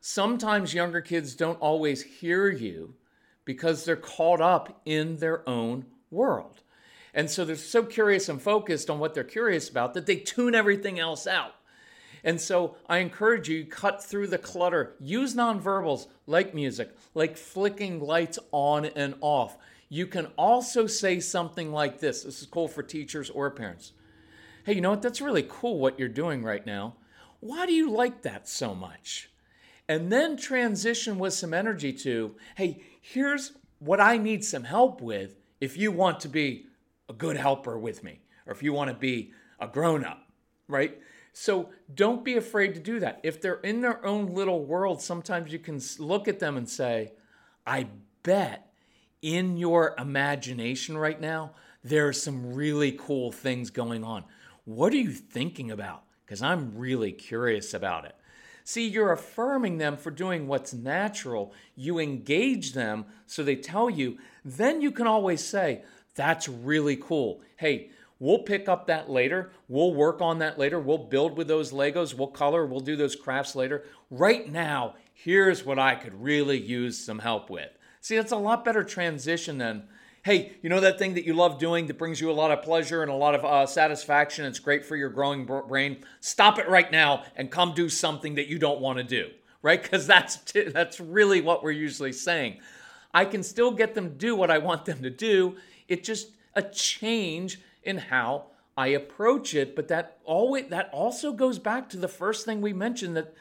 Sometimes 0.00 0.74
younger 0.74 1.00
kids 1.00 1.34
don't 1.34 1.60
always 1.60 2.02
hear 2.02 2.48
you 2.48 2.94
because 3.44 3.84
they're 3.84 3.96
caught 3.96 4.40
up 4.40 4.80
in 4.84 5.16
their 5.16 5.48
own 5.48 5.86
world. 6.10 6.61
And 7.14 7.30
so 7.30 7.44
they're 7.44 7.56
so 7.56 7.84
curious 7.84 8.28
and 8.28 8.40
focused 8.40 8.88
on 8.88 8.98
what 8.98 9.14
they're 9.14 9.24
curious 9.24 9.68
about 9.68 9.94
that 9.94 10.06
they 10.06 10.16
tune 10.16 10.54
everything 10.54 10.98
else 10.98 11.26
out. 11.26 11.54
And 12.24 12.40
so 12.40 12.76
I 12.88 12.98
encourage 12.98 13.48
you 13.48 13.64
cut 13.64 14.02
through 14.02 14.28
the 14.28 14.38
clutter. 14.38 14.94
Use 15.00 15.34
nonverbals 15.34 16.06
like 16.26 16.54
music, 16.54 16.96
like 17.14 17.36
flicking 17.36 18.00
lights 18.00 18.38
on 18.52 18.86
and 18.86 19.14
off. 19.20 19.58
You 19.88 20.06
can 20.06 20.26
also 20.38 20.86
say 20.86 21.20
something 21.20 21.72
like 21.72 22.00
this. 22.00 22.22
This 22.22 22.40
is 22.40 22.46
cool 22.46 22.68
for 22.68 22.82
teachers 22.82 23.28
or 23.28 23.50
parents. 23.50 23.92
Hey, 24.64 24.74
you 24.74 24.80
know 24.80 24.90
what? 24.90 25.02
That's 25.02 25.20
really 25.20 25.44
cool 25.48 25.78
what 25.78 25.98
you're 25.98 26.08
doing 26.08 26.42
right 26.42 26.64
now. 26.64 26.94
Why 27.40 27.66
do 27.66 27.72
you 27.72 27.90
like 27.90 28.22
that 28.22 28.48
so 28.48 28.74
much? 28.74 29.28
And 29.88 30.10
then 30.12 30.36
transition 30.36 31.18
with 31.18 31.34
some 31.34 31.52
energy 31.52 31.92
to, 31.92 32.36
hey, 32.54 32.82
here's 33.00 33.52
what 33.80 34.00
I 34.00 34.16
need 34.16 34.44
some 34.44 34.64
help 34.64 35.02
with 35.02 35.34
if 35.60 35.76
you 35.76 35.90
want 35.90 36.20
to 36.20 36.28
be 36.28 36.66
a 37.08 37.12
good 37.12 37.36
helper 37.36 37.78
with 37.78 38.02
me, 38.02 38.20
or 38.46 38.52
if 38.52 38.62
you 38.62 38.72
want 38.72 38.90
to 38.90 38.96
be 38.96 39.32
a 39.60 39.66
grown 39.66 40.04
up, 40.04 40.26
right? 40.68 40.98
So 41.32 41.70
don't 41.94 42.24
be 42.24 42.36
afraid 42.36 42.74
to 42.74 42.80
do 42.80 43.00
that. 43.00 43.20
If 43.22 43.40
they're 43.40 43.60
in 43.60 43.80
their 43.80 44.04
own 44.04 44.34
little 44.34 44.64
world, 44.64 45.00
sometimes 45.00 45.52
you 45.52 45.58
can 45.58 45.80
look 45.98 46.28
at 46.28 46.38
them 46.38 46.56
and 46.56 46.68
say, 46.68 47.12
I 47.66 47.86
bet 48.22 48.72
in 49.22 49.56
your 49.56 49.94
imagination 49.98 50.98
right 50.98 51.20
now, 51.20 51.52
there 51.84 52.06
are 52.08 52.12
some 52.12 52.54
really 52.54 52.92
cool 52.92 53.32
things 53.32 53.70
going 53.70 54.04
on. 54.04 54.24
What 54.64 54.92
are 54.92 54.96
you 54.96 55.12
thinking 55.12 55.70
about? 55.70 56.04
Because 56.24 56.42
I'm 56.42 56.76
really 56.76 57.12
curious 57.12 57.74
about 57.74 58.04
it. 58.04 58.14
See, 58.64 58.86
you're 58.86 59.12
affirming 59.12 59.78
them 59.78 59.96
for 59.96 60.10
doing 60.10 60.46
what's 60.46 60.72
natural. 60.72 61.52
You 61.74 61.98
engage 61.98 62.74
them 62.74 63.06
so 63.26 63.42
they 63.42 63.56
tell 63.56 63.90
you. 63.90 64.18
Then 64.44 64.80
you 64.80 64.92
can 64.92 65.08
always 65.08 65.42
say, 65.42 65.82
that's 66.14 66.48
really 66.48 66.96
cool. 66.96 67.40
Hey, 67.56 67.90
we'll 68.18 68.40
pick 68.40 68.68
up 68.68 68.86
that 68.86 69.10
later. 69.10 69.52
We'll 69.68 69.94
work 69.94 70.20
on 70.20 70.38
that 70.38 70.58
later. 70.58 70.78
We'll 70.78 70.98
build 70.98 71.36
with 71.36 71.48
those 71.48 71.72
Legos. 71.72 72.14
We'll 72.14 72.28
color. 72.28 72.66
We'll 72.66 72.80
do 72.80 72.96
those 72.96 73.16
crafts 73.16 73.56
later. 73.56 73.84
Right 74.10 74.50
now, 74.50 74.94
here's 75.14 75.64
what 75.64 75.78
I 75.78 75.94
could 75.94 76.22
really 76.22 76.58
use 76.58 76.98
some 76.98 77.20
help 77.20 77.50
with. 77.50 77.70
See, 78.00 78.16
that's 78.16 78.32
a 78.32 78.36
lot 78.36 78.64
better 78.64 78.84
transition 78.84 79.58
than, 79.58 79.84
hey, 80.24 80.52
you 80.60 80.68
know 80.68 80.80
that 80.80 80.98
thing 80.98 81.14
that 81.14 81.24
you 81.24 81.34
love 81.34 81.58
doing 81.58 81.86
that 81.86 81.98
brings 81.98 82.20
you 82.20 82.30
a 82.30 82.32
lot 82.32 82.50
of 82.50 82.62
pleasure 82.62 83.02
and 83.02 83.10
a 83.10 83.14
lot 83.14 83.34
of 83.34 83.44
uh, 83.44 83.66
satisfaction? 83.66 84.44
It's 84.44 84.58
great 84.58 84.84
for 84.84 84.96
your 84.96 85.08
growing 85.08 85.46
brain. 85.46 86.04
Stop 86.20 86.58
it 86.58 86.68
right 86.68 86.90
now 86.90 87.24
and 87.36 87.50
come 87.50 87.74
do 87.74 87.88
something 87.88 88.34
that 88.34 88.48
you 88.48 88.58
don't 88.58 88.80
want 88.80 88.98
to 88.98 89.04
do, 89.04 89.30
right? 89.62 89.82
Because 89.82 90.06
that's, 90.06 90.36
t- 90.36 90.68
that's 90.68 91.00
really 91.00 91.40
what 91.40 91.62
we're 91.62 91.70
usually 91.70 92.12
saying. 92.12 92.58
I 93.14 93.24
can 93.24 93.42
still 93.42 93.70
get 93.70 93.94
them 93.94 94.08
to 94.08 94.14
do 94.14 94.34
what 94.34 94.50
I 94.50 94.58
want 94.58 94.84
them 94.84 95.02
to 95.02 95.10
do 95.10 95.56
it's 95.92 96.06
just 96.06 96.30
a 96.54 96.62
change 96.62 97.60
in 97.82 97.98
how 97.98 98.46
I 98.76 98.88
approach 98.88 99.54
it. 99.54 99.76
But 99.76 99.88
that 99.88 100.18
always 100.24 100.68
that 100.70 100.88
also 100.92 101.32
goes 101.32 101.58
back 101.58 101.88
to 101.90 101.96
the 101.96 102.08
first 102.08 102.44
thing 102.46 102.60
we 102.60 102.72
mentioned 102.72 103.16
that 103.16 103.34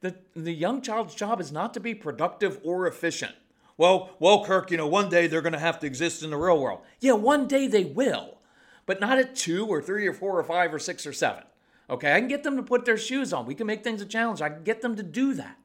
the, 0.00 0.14
the 0.36 0.52
young 0.52 0.80
child's 0.80 1.14
job 1.14 1.40
is 1.40 1.50
not 1.50 1.74
to 1.74 1.80
be 1.80 1.94
productive 1.94 2.60
or 2.62 2.86
efficient. 2.86 3.34
Well, 3.76 4.10
well, 4.18 4.44
Kirk, 4.44 4.70
you 4.70 4.76
know, 4.76 4.86
one 4.86 5.08
day 5.08 5.26
they're 5.26 5.42
going 5.42 5.52
to 5.52 5.58
have 5.58 5.80
to 5.80 5.86
exist 5.86 6.22
in 6.22 6.30
the 6.30 6.36
real 6.36 6.60
world. 6.60 6.80
Yeah, 7.00 7.12
one 7.12 7.46
day 7.46 7.66
they 7.66 7.84
will, 7.84 8.38
but 8.86 9.00
not 9.00 9.18
at 9.18 9.36
two 9.36 9.66
or 9.66 9.82
three 9.82 10.06
or 10.06 10.12
four 10.12 10.38
or 10.38 10.44
five 10.44 10.72
or 10.74 10.78
six 10.78 11.06
or 11.06 11.12
seven. 11.12 11.44
Okay, 11.90 12.12
I 12.12 12.18
can 12.20 12.28
get 12.28 12.42
them 12.42 12.56
to 12.56 12.62
put 12.62 12.84
their 12.84 12.96
shoes 12.96 13.32
on. 13.32 13.46
We 13.46 13.54
can 13.54 13.66
make 13.66 13.82
things 13.82 14.02
a 14.02 14.06
challenge. 14.06 14.42
I 14.42 14.50
can 14.50 14.62
get 14.62 14.82
them 14.82 14.96
to 14.96 15.02
do 15.02 15.34
that. 15.34 15.56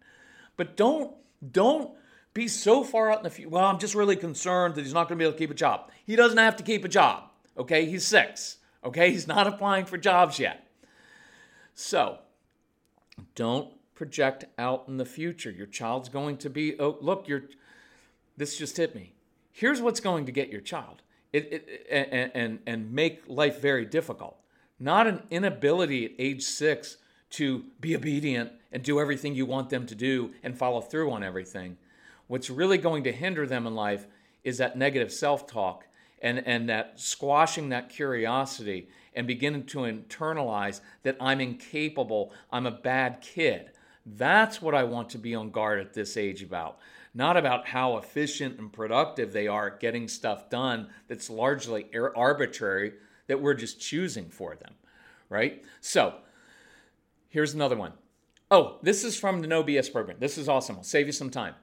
But 0.58 0.78
don't 0.78 1.14
don't 1.52 1.92
be 2.34 2.48
so 2.48 2.84
far 2.84 3.12
out 3.12 3.20
in 3.20 3.24
the 3.24 3.30
future. 3.30 3.50
Well, 3.50 3.66
I'm 3.66 3.80
just 3.80 3.96
really 3.96 4.16
concerned 4.16 4.76
that 4.76 4.82
he's 4.82 4.94
not 4.94 5.08
going 5.08 5.18
to 5.18 5.22
be 5.22 5.26
able 5.26 5.34
to 5.34 5.40
keep 5.40 5.52
a 5.52 5.56
job. 5.56 5.92
He 6.06 6.16
doesn't 6.16 6.38
have 6.38 6.56
to 6.58 6.64
keep 6.64 6.84
a 6.84 6.88
job. 6.88 7.30
Okay, 7.58 7.86
he's 7.86 8.06
six. 8.06 8.58
Okay, 8.84 9.12
he's 9.12 9.28
not 9.28 9.48
applying 9.54 9.86
for 9.86 9.98
jobs 9.98 10.40
yet. 10.40 10.68
So, 11.76 12.20
don't 13.36 13.70
project 13.96 14.46
out 14.58 14.86
in 14.88 14.98
the 14.98 15.06
future. 15.06 15.52
Your 15.52 15.68
child's 15.68 16.10
going 16.10 16.38
to 16.38 16.50
be, 16.50 16.80
oh, 16.80 16.98
look, 17.02 17.28
you're, 17.28 17.44
this 18.38 18.58
just 18.58 18.78
hit 18.78 18.96
me. 18.96 19.14
here's 19.52 19.82
what's 19.82 20.00
going 20.00 20.26
to 20.26 20.32
get 20.32 20.50
your 20.50 20.62
child 20.62 21.02
it, 21.32 21.52
it, 21.52 21.88
and, 21.90 22.32
and, 22.34 22.60
and 22.66 22.92
make 22.92 23.24
life 23.28 23.60
very 23.60 23.86
difficult. 23.86 24.38
Not 24.80 25.08
an 25.08 25.24
inability 25.30 26.06
at 26.06 26.12
age 26.20 26.44
six 26.44 26.98
to 27.32 27.66
be 27.80 27.96
obedient 27.96 28.52
and 28.72 28.84
do 28.84 29.00
everything 29.00 29.34
you 29.34 29.46
want 29.46 29.70
them 29.70 29.86
to 29.88 29.96
do 29.96 30.32
and 30.44 30.58
follow 30.58 30.82
through 30.82 31.12
on 31.12 31.24
everything. 31.24 31.78
What's 32.28 32.50
really 32.50 32.78
going 32.78 33.04
to 33.04 33.12
hinder 33.12 33.46
them 33.46 33.68
in 33.68 33.76
life 33.76 34.08
is 34.44 34.58
that 34.58 34.78
negative 34.78 35.12
self 35.12 35.48
talk 35.48 35.86
and, 36.22 36.46
and 36.48 36.70
that 36.70 37.00
squashing 37.00 37.70
that 37.70 37.90
curiosity 37.90 38.88
and 39.16 39.28
beginning 39.28 39.66
to 39.66 39.80
internalize 39.80 40.82
that 41.04 41.18
I'm 41.20 41.42
incapable, 41.42 42.32
I'm 42.52 42.66
a 42.66 42.72
bad 42.72 43.22
kid. 43.22 43.72
That's 44.06 44.62
what 44.62 44.76
I 44.76 44.84
want 44.84 45.10
to 45.12 45.18
be 45.18 45.36
on 45.36 45.52
guard 45.52 45.80
at 45.80 45.94
this 45.94 46.18
age 46.18 46.42
about. 46.42 46.80
Not 47.14 47.38
about 47.38 47.68
how 47.68 47.98
efficient 47.98 48.60
and 48.60 48.74
productive 48.74 49.34
they 49.34 49.48
are 49.48 49.68
at 49.68 49.80
getting 49.80 50.08
stuff 50.08 50.50
done 50.50 50.88
that's 51.08 51.30
largely 51.30 51.88
arbitrary 52.16 52.94
that 53.28 53.40
we're 53.40 53.54
just 53.54 53.80
choosing 53.80 54.30
for 54.30 54.56
them, 54.56 54.74
right? 55.30 55.64
So, 55.80 56.16
here's 57.30 57.54
another 57.54 57.76
one. 57.76 57.94
Oh, 58.50 58.80
this 58.82 59.04
is 59.04 59.18
from 59.18 59.42
the 59.42 59.48
No 59.48 59.64
BS 59.64 59.92
program. 59.92 60.18
This 60.20 60.38
is 60.38 60.50
awesome. 60.50 60.78
I'll 60.78 60.84
save 60.84 61.06
you 61.06 61.12
some 61.12 61.30
time. 61.30 61.56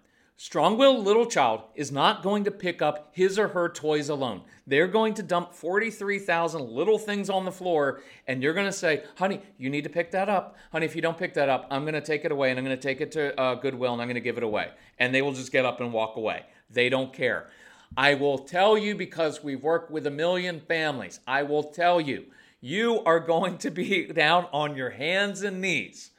Strong 0.43 0.79
willed 0.79 1.05
little 1.05 1.27
child 1.27 1.65
is 1.75 1.93
not 1.93 2.23
going 2.23 2.45
to 2.45 2.51
pick 2.51 2.81
up 2.81 3.11
his 3.13 3.39
or 3.39 3.49
her 3.49 3.69
toys 3.69 4.09
alone. 4.09 4.41
They're 4.67 4.87
going 4.87 5.13
to 5.15 5.23
dump 5.23 5.53
43,000 5.53 6.63
little 6.63 6.99
things 6.99 7.29
on 7.29 7.45
the 7.45 7.53
floor, 7.53 8.01
and 8.27 8.43
you're 8.43 8.55
going 8.55 8.65
to 8.65 8.73
say, 8.73 9.03
Honey, 9.19 9.43
you 9.59 9.69
need 9.69 9.85
to 9.85 9.91
pick 9.91 10.13
that 10.13 10.31
up. 10.31 10.57
Honey, 10.73 10.87
if 10.87 10.97
you 10.97 11.03
don't 11.03 11.19
pick 11.19 11.35
that 11.35 11.51
up, 11.51 11.67
I'm 11.71 11.83
going 11.83 11.93
to 11.93 12.01
take 12.01 12.25
it 12.25 12.33
away 12.33 12.49
and 12.49 12.59
I'm 12.59 12.65
going 12.65 12.75
to 12.75 12.83
take 12.83 13.03
it 13.03 13.13
to 13.13 13.39
uh, 13.39 13.57
Goodwill 13.57 13.93
and 13.93 14.01
I'm 14.01 14.09
going 14.09 14.15
to 14.15 14.23
give 14.23 14.39
it 14.39 14.43
away. 14.43 14.71
And 14.99 15.15
they 15.15 15.21
will 15.21 15.35
just 15.35 15.53
get 15.53 15.67
up 15.67 15.79
and 15.83 15.93
walk 15.93 16.17
away. 16.17 16.47
They 16.71 16.89
don't 16.89 17.13
care. 17.13 17.51
I 17.95 18.15
will 18.15 18.39
tell 18.39 18.79
you 18.79 18.95
because 18.95 19.45
we've 19.45 19.63
worked 19.63 19.91
with 19.91 20.07
a 20.07 20.11
million 20.11 20.61
families, 20.61 21.21
I 21.27 21.43
will 21.43 21.65
tell 21.65 22.01
you, 22.01 22.25
you 22.63 23.05
are 23.05 23.21
going 23.21 23.59
to 23.59 23.71
be 23.71 24.07
down 24.15 24.47
on 24.55 24.75
your 24.75 24.89
hands 24.89 25.43
and 25.43 25.61
knees 25.61 26.10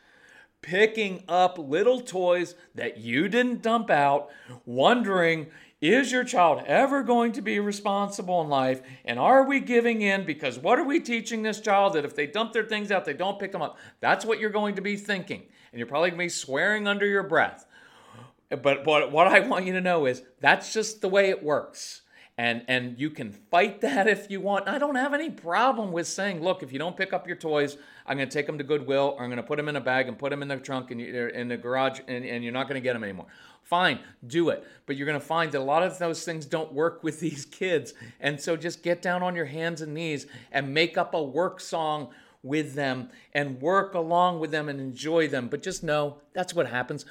picking 0.61 1.23
up 1.27 1.57
little 1.57 2.01
toys 2.01 2.55
that 2.75 2.97
you 2.97 3.27
didn't 3.27 3.61
dump 3.61 3.89
out, 3.89 4.29
wondering, 4.65 5.47
is 5.81 6.11
your 6.11 6.23
child 6.23 6.63
ever 6.67 7.01
going 7.01 7.31
to 7.31 7.41
be 7.41 7.59
responsible 7.59 8.41
in 8.41 8.49
life? 8.49 8.81
And 9.03 9.17
are 9.17 9.43
we 9.43 9.59
giving 9.59 10.01
in? 10.01 10.25
Because 10.25 10.59
what 10.59 10.77
are 10.77 10.83
we 10.83 10.99
teaching 10.99 11.41
this 11.41 11.59
child 11.59 11.93
that 11.93 12.05
if 12.05 12.15
they 12.15 12.27
dump 12.27 12.53
their 12.53 12.65
things 12.65 12.91
out, 12.91 13.05
they 13.05 13.13
don't 13.13 13.39
pick 13.39 13.51
them 13.51 13.63
up? 13.63 13.77
That's 13.99 14.23
what 14.23 14.39
you're 14.39 14.51
going 14.51 14.75
to 14.75 14.81
be 14.81 14.95
thinking. 14.95 15.43
And 15.71 15.79
you're 15.79 15.87
probably 15.87 16.11
going 16.11 16.19
to 16.19 16.25
be 16.25 16.29
swearing 16.29 16.87
under 16.87 17.07
your 17.07 17.23
breath. 17.23 17.65
But, 18.49 18.83
but 18.83 19.11
what 19.11 19.27
I 19.27 19.39
want 19.39 19.65
you 19.65 19.73
to 19.73 19.81
know 19.81 20.05
is 20.05 20.21
that's 20.39 20.73
just 20.73 21.01
the 21.01 21.07
way 21.07 21.29
it 21.29 21.41
works 21.41 22.01
and 22.41 22.63
and 22.67 22.99
you 22.99 23.11
can 23.11 23.31
fight 23.31 23.81
that 23.81 24.07
if 24.15 24.31
you 24.31 24.41
want. 24.41 24.67
I 24.67 24.79
don't 24.79 24.95
have 24.95 25.13
any 25.13 25.29
problem 25.29 25.91
with 25.91 26.07
saying, 26.07 26.41
look, 26.41 26.63
if 26.63 26.73
you 26.73 26.79
don't 26.79 26.97
pick 26.97 27.13
up 27.13 27.27
your 27.27 27.35
toys, 27.35 27.77
I'm 28.07 28.17
going 28.17 28.27
to 28.27 28.33
take 28.33 28.47
them 28.47 28.57
to 28.57 28.63
Goodwill, 28.63 29.15
or 29.15 29.23
I'm 29.23 29.29
going 29.29 29.37
to 29.37 29.43
put 29.43 29.57
them 29.57 29.69
in 29.69 29.75
a 29.75 29.81
bag 29.81 30.07
and 30.07 30.17
put 30.17 30.31
them 30.31 30.41
in 30.41 30.47
the 30.47 30.57
trunk 30.57 30.89
and 30.89 30.99
uh, 30.99 31.27
in 31.39 31.49
the 31.49 31.57
garage, 31.57 31.99
and, 32.07 32.25
and 32.25 32.43
you're 32.43 32.51
not 32.51 32.67
going 32.67 32.81
to 32.81 32.83
get 32.83 32.93
them 32.93 33.03
anymore. 33.03 33.27
Fine, 33.61 33.99
do 34.25 34.49
it. 34.49 34.67
But 34.87 34.95
you're 34.97 35.05
going 35.05 35.19
to 35.19 35.25
find 35.25 35.51
that 35.51 35.59
a 35.59 35.63
lot 35.63 35.83
of 35.83 35.99
those 35.99 36.25
things 36.25 36.47
don't 36.47 36.73
work 36.73 37.03
with 37.03 37.19
these 37.25 37.45
kids, 37.45 37.93
and 38.19 38.41
so 38.41 38.57
just 38.57 38.81
get 38.81 39.03
down 39.03 39.21
on 39.21 39.35
your 39.35 39.45
hands 39.45 39.81
and 39.81 39.93
knees 39.93 40.25
and 40.51 40.73
make 40.73 40.97
up 40.97 41.13
a 41.13 41.21
work 41.21 41.59
song 41.59 42.09
with 42.41 42.73
them 42.73 43.09
and 43.35 43.61
work 43.61 43.93
along 43.93 44.39
with 44.39 44.49
them 44.49 44.67
and 44.67 44.79
enjoy 44.79 45.27
them. 45.27 45.47
But 45.47 45.61
just 45.61 45.83
know 45.83 46.17
that's 46.33 46.55
what 46.55 46.65
happens. 46.65 47.05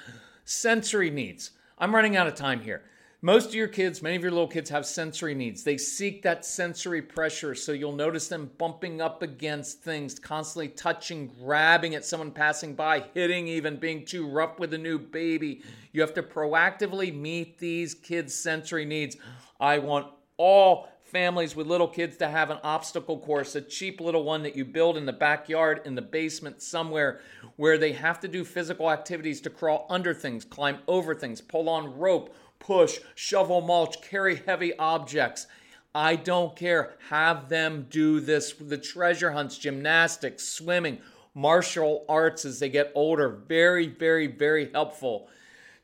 Sensory 0.44 1.08
needs. 1.08 1.52
I'm 1.78 1.94
running 1.94 2.16
out 2.16 2.26
of 2.26 2.34
time 2.34 2.62
here. 2.62 2.82
Most 3.22 3.48
of 3.48 3.54
your 3.54 3.68
kids, 3.68 4.00
many 4.00 4.16
of 4.16 4.22
your 4.22 4.30
little 4.30 4.48
kids 4.48 4.70
have 4.70 4.86
sensory 4.86 5.34
needs. 5.34 5.62
They 5.62 5.76
seek 5.76 6.22
that 6.22 6.46
sensory 6.46 7.02
pressure. 7.02 7.54
So 7.54 7.72
you'll 7.72 7.92
notice 7.92 8.28
them 8.28 8.50
bumping 8.56 9.02
up 9.02 9.22
against 9.22 9.82
things, 9.82 10.18
constantly 10.18 10.68
touching, 10.68 11.30
grabbing 11.38 11.94
at 11.94 12.06
someone 12.06 12.30
passing 12.30 12.74
by, 12.74 13.04
hitting, 13.12 13.46
even 13.46 13.76
being 13.76 14.06
too 14.06 14.26
rough 14.26 14.58
with 14.58 14.72
a 14.72 14.78
new 14.78 14.98
baby. 14.98 15.60
You 15.92 16.00
have 16.00 16.14
to 16.14 16.22
proactively 16.22 17.14
meet 17.14 17.58
these 17.58 17.92
kids' 17.92 18.34
sensory 18.34 18.86
needs. 18.86 19.18
I 19.60 19.80
want 19.80 20.06
all 20.38 20.88
families 21.04 21.54
with 21.54 21.66
little 21.66 21.88
kids 21.88 22.16
to 22.16 22.28
have 22.28 22.48
an 22.48 22.58
obstacle 22.62 23.18
course, 23.18 23.54
a 23.54 23.60
cheap 23.60 24.00
little 24.00 24.22
one 24.22 24.42
that 24.44 24.56
you 24.56 24.64
build 24.64 24.96
in 24.96 25.04
the 25.04 25.12
backyard, 25.12 25.82
in 25.84 25.94
the 25.94 26.00
basement, 26.00 26.62
somewhere 26.62 27.20
where 27.56 27.76
they 27.76 27.92
have 27.92 28.18
to 28.20 28.28
do 28.28 28.44
physical 28.44 28.90
activities 28.90 29.42
to 29.42 29.50
crawl 29.50 29.86
under 29.90 30.14
things, 30.14 30.42
climb 30.42 30.78
over 30.88 31.14
things, 31.14 31.42
pull 31.42 31.68
on 31.68 31.98
rope 31.98 32.34
push, 32.60 33.00
shovel 33.16 33.60
mulch, 33.60 34.00
carry 34.00 34.36
heavy 34.36 34.76
objects. 34.78 35.48
I 35.92 36.14
don't 36.14 36.54
care. 36.54 36.94
Have 37.08 37.48
them 37.48 37.86
do 37.90 38.20
this. 38.20 38.52
The 38.52 38.78
treasure 38.78 39.32
hunts, 39.32 39.58
gymnastics, 39.58 40.46
swimming, 40.46 40.98
martial 41.34 42.04
arts 42.08 42.44
as 42.44 42.60
they 42.60 42.68
get 42.68 42.92
older. 42.94 43.28
Very, 43.28 43.88
very, 43.88 44.28
very 44.28 44.70
helpful 44.70 45.28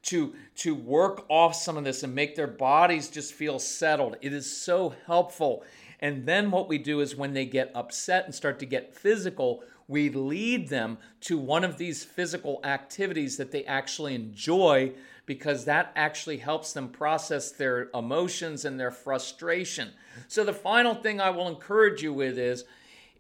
to, 0.05 0.35
to 0.57 0.75
work 0.75 1.27
off 1.29 1.57
some 1.57 1.77
of 1.77 1.83
this 1.83 2.05
and 2.05 2.15
make 2.15 2.37
their 2.37 2.47
bodies 2.47 3.09
just 3.09 3.35
feel 3.35 3.59
settled. 3.59 4.17
It 4.23 4.33
is 4.33 4.57
so 4.57 4.95
helpful. 5.07 5.65
And 6.01 6.27
then 6.27 6.51
what 6.51 6.69
we 6.69 6.79
do 6.79 7.01
is 7.01 7.17
when 7.17 7.33
they 7.33 7.47
get 7.47 7.73
upset 7.75 8.25
and 8.25 8.35
start 8.35 8.61
to 8.61 8.67
get 8.67 8.95
physical, 8.95 9.65
we 9.89 10.11
lead 10.11 10.69
them 10.69 10.99
to 11.23 11.39
one 11.39 11.65
of 11.65 11.79
these 11.79 12.05
physical 12.05 12.61
activities 12.65 13.37
that 13.37 13.51
they 13.51 13.65
actually 13.65 14.15
enjoy 14.15 14.93
because 15.27 15.65
that 15.65 15.93
actually 15.97 16.39
helps 16.39 16.73
them 16.73 16.89
process 16.89 17.51
their 17.51 17.91
emotions 17.93 18.65
and 18.65 18.79
their 18.79 18.93
frustration. 18.93 19.91
So, 20.29 20.45
the 20.45 20.53
final 20.53 20.95
thing 20.95 21.21
I 21.21 21.31
will 21.31 21.49
encourage 21.49 22.03
you 22.03 22.13
with 22.13 22.39
is 22.39 22.65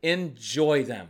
enjoy 0.03 0.85
them. 0.85 1.09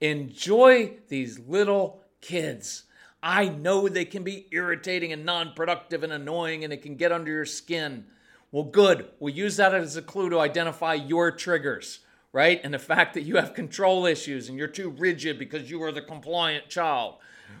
Enjoy 0.00 0.94
these 1.08 1.40
little 1.40 2.04
kids. 2.20 2.84
I 3.20 3.48
know 3.48 3.88
they 3.88 4.04
can 4.04 4.22
be 4.22 4.46
irritating 4.52 5.12
and 5.12 5.24
non 5.24 5.52
productive 5.54 6.04
and 6.04 6.12
annoying 6.12 6.62
and 6.62 6.72
it 6.72 6.82
can 6.82 6.94
get 6.94 7.12
under 7.12 7.32
your 7.32 7.44
skin. 7.44 8.06
Well, 8.52 8.64
good. 8.64 9.08
We'll 9.18 9.34
use 9.34 9.56
that 9.56 9.74
as 9.74 9.96
a 9.96 10.02
clue 10.02 10.30
to 10.30 10.38
identify 10.38 10.94
your 10.94 11.32
triggers, 11.32 11.98
right? 12.32 12.60
And 12.62 12.72
the 12.72 12.78
fact 12.78 13.14
that 13.14 13.22
you 13.22 13.36
have 13.36 13.54
control 13.54 14.06
issues 14.06 14.48
and 14.48 14.56
you're 14.56 14.68
too 14.68 14.90
rigid 14.90 15.38
because 15.38 15.70
you 15.70 15.82
are 15.82 15.92
the 15.92 16.00
compliant 16.00 16.68
child 16.68 17.16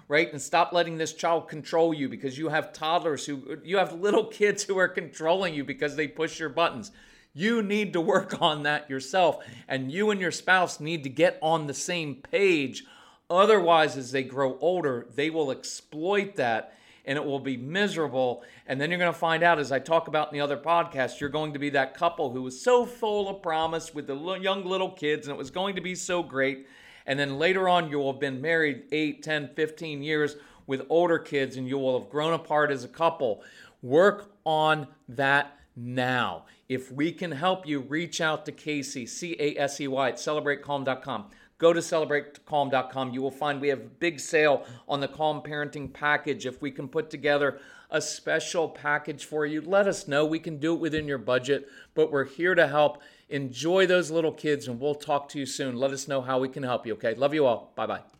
right? 0.08 0.32
And 0.32 0.40
stop 0.40 0.72
letting 0.72 0.98
this 0.98 1.12
child 1.12 1.48
control 1.48 1.92
you 1.92 2.08
because 2.08 2.38
you 2.38 2.48
have 2.48 2.72
toddlers 2.72 3.26
who, 3.26 3.58
you 3.64 3.76
have 3.76 3.92
little 3.92 4.24
kids 4.24 4.64
who 4.64 4.78
are 4.78 4.88
controlling 4.88 5.54
you 5.54 5.64
because 5.64 5.96
they 5.96 6.08
push 6.08 6.40
your 6.40 6.48
buttons. 6.48 6.90
You 7.34 7.62
need 7.62 7.92
to 7.92 8.00
work 8.00 8.38
on 8.42 8.62
that 8.64 8.88
yourself. 8.88 9.44
And 9.68 9.92
you 9.92 10.10
and 10.10 10.20
your 10.20 10.30
spouse 10.30 10.80
need 10.80 11.04
to 11.04 11.10
get 11.10 11.38
on 11.42 11.66
the 11.66 11.74
same 11.74 12.16
page. 12.16 12.84
Otherwise, 13.30 13.96
as 13.96 14.10
they 14.12 14.22
grow 14.22 14.58
older, 14.60 15.06
they 15.14 15.28
will 15.28 15.50
exploit 15.50 16.36
that 16.36 16.74
and 17.04 17.16
it 17.16 17.24
will 17.24 17.40
be 17.40 17.56
miserable. 17.56 18.44
And 18.66 18.78
then 18.78 18.90
you're 18.90 18.98
going 18.98 19.12
to 19.12 19.18
find 19.18 19.42
out, 19.42 19.58
as 19.58 19.72
I 19.72 19.78
talk 19.78 20.08
about 20.08 20.28
in 20.28 20.34
the 20.34 20.42
other 20.42 20.58
podcast, 20.58 21.20
you're 21.20 21.30
going 21.30 21.54
to 21.54 21.58
be 21.58 21.70
that 21.70 21.94
couple 21.94 22.30
who 22.30 22.42
was 22.42 22.60
so 22.60 22.84
full 22.84 23.30
of 23.30 23.42
promise 23.42 23.94
with 23.94 24.06
the 24.06 24.34
young 24.34 24.64
little 24.64 24.90
kids 24.90 25.26
and 25.26 25.34
it 25.34 25.38
was 25.38 25.50
going 25.50 25.74
to 25.76 25.80
be 25.80 25.94
so 25.94 26.22
great. 26.22 26.66
And 27.08 27.18
then 27.18 27.38
later 27.38 27.68
on, 27.68 27.90
you 27.90 27.98
will 27.98 28.12
have 28.12 28.20
been 28.20 28.40
married 28.40 28.84
8, 28.92 29.22
10, 29.22 29.50
15 29.56 30.02
years 30.02 30.36
with 30.66 30.84
older 30.90 31.18
kids 31.18 31.56
and 31.56 31.66
you 31.66 31.78
will 31.78 31.98
have 31.98 32.10
grown 32.10 32.34
apart 32.34 32.70
as 32.70 32.84
a 32.84 32.88
couple. 32.88 33.42
Work 33.82 34.30
on 34.44 34.86
that 35.08 35.58
now. 35.74 36.44
If 36.68 36.92
we 36.92 37.10
can 37.10 37.32
help 37.32 37.66
you, 37.66 37.80
reach 37.80 38.20
out 38.20 38.44
to 38.44 38.52
Casey, 38.52 39.06
C 39.06 39.34
A 39.40 39.56
S 39.58 39.80
E 39.80 39.88
Y, 39.88 40.08
at 40.08 40.16
celebratecalm.com. 40.16 41.30
Go 41.56 41.72
to 41.72 41.80
celebratecalm.com. 41.80 43.14
You 43.14 43.22
will 43.22 43.30
find 43.30 43.60
we 43.60 43.68
have 43.68 43.80
a 43.80 43.94
big 43.98 44.20
sale 44.20 44.66
on 44.86 45.00
the 45.00 45.08
Calm 45.08 45.40
Parenting 45.40 45.90
Package. 45.90 46.44
If 46.44 46.60
we 46.60 46.70
can 46.70 46.88
put 46.88 47.08
together 47.08 47.58
a 47.90 48.00
special 48.00 48.68
package 48.68 49.24
for 49.24 49.46
you, 49.46 49.60
let 49.60 49.86
us 49.86 50.06
know. 50.06 50.24
We 50.26 50.38
can 50.38 50.58
do 50.58 50.74
it 50.74 50.80
within 50.80 51.08
your 51.08 51.18
budget, 51.18 51.68
but 51.94 52.12
we're 52.12 52.24
here 52.24 52.54
to 52.54 52.66
help. 52.66 53.02
Enjoy 53.28 53.86
those 53.86 54.10
little 54.10 54.32
kids, 54.32 54.68
and 54.68 54.80
we'll 54.80 54.94
talk 54.94 55.28
to 55.30 55.38
you 55.38 55.46
soon. 55.46 55.76
Let 55.76 55.92
us 55.92 56.08
know 56.08 56.20
how 56.20 56.38
we 56.38 56.48
can 56.48 56.62
help 56.62 56.86
you, 56.86 56.94
okay? 56.94 57.14
Love 57.14 57.34
you 57.34 57.46
all. 57.46 57.72
Bye 57.76 57.86
bye. 57.86 58.17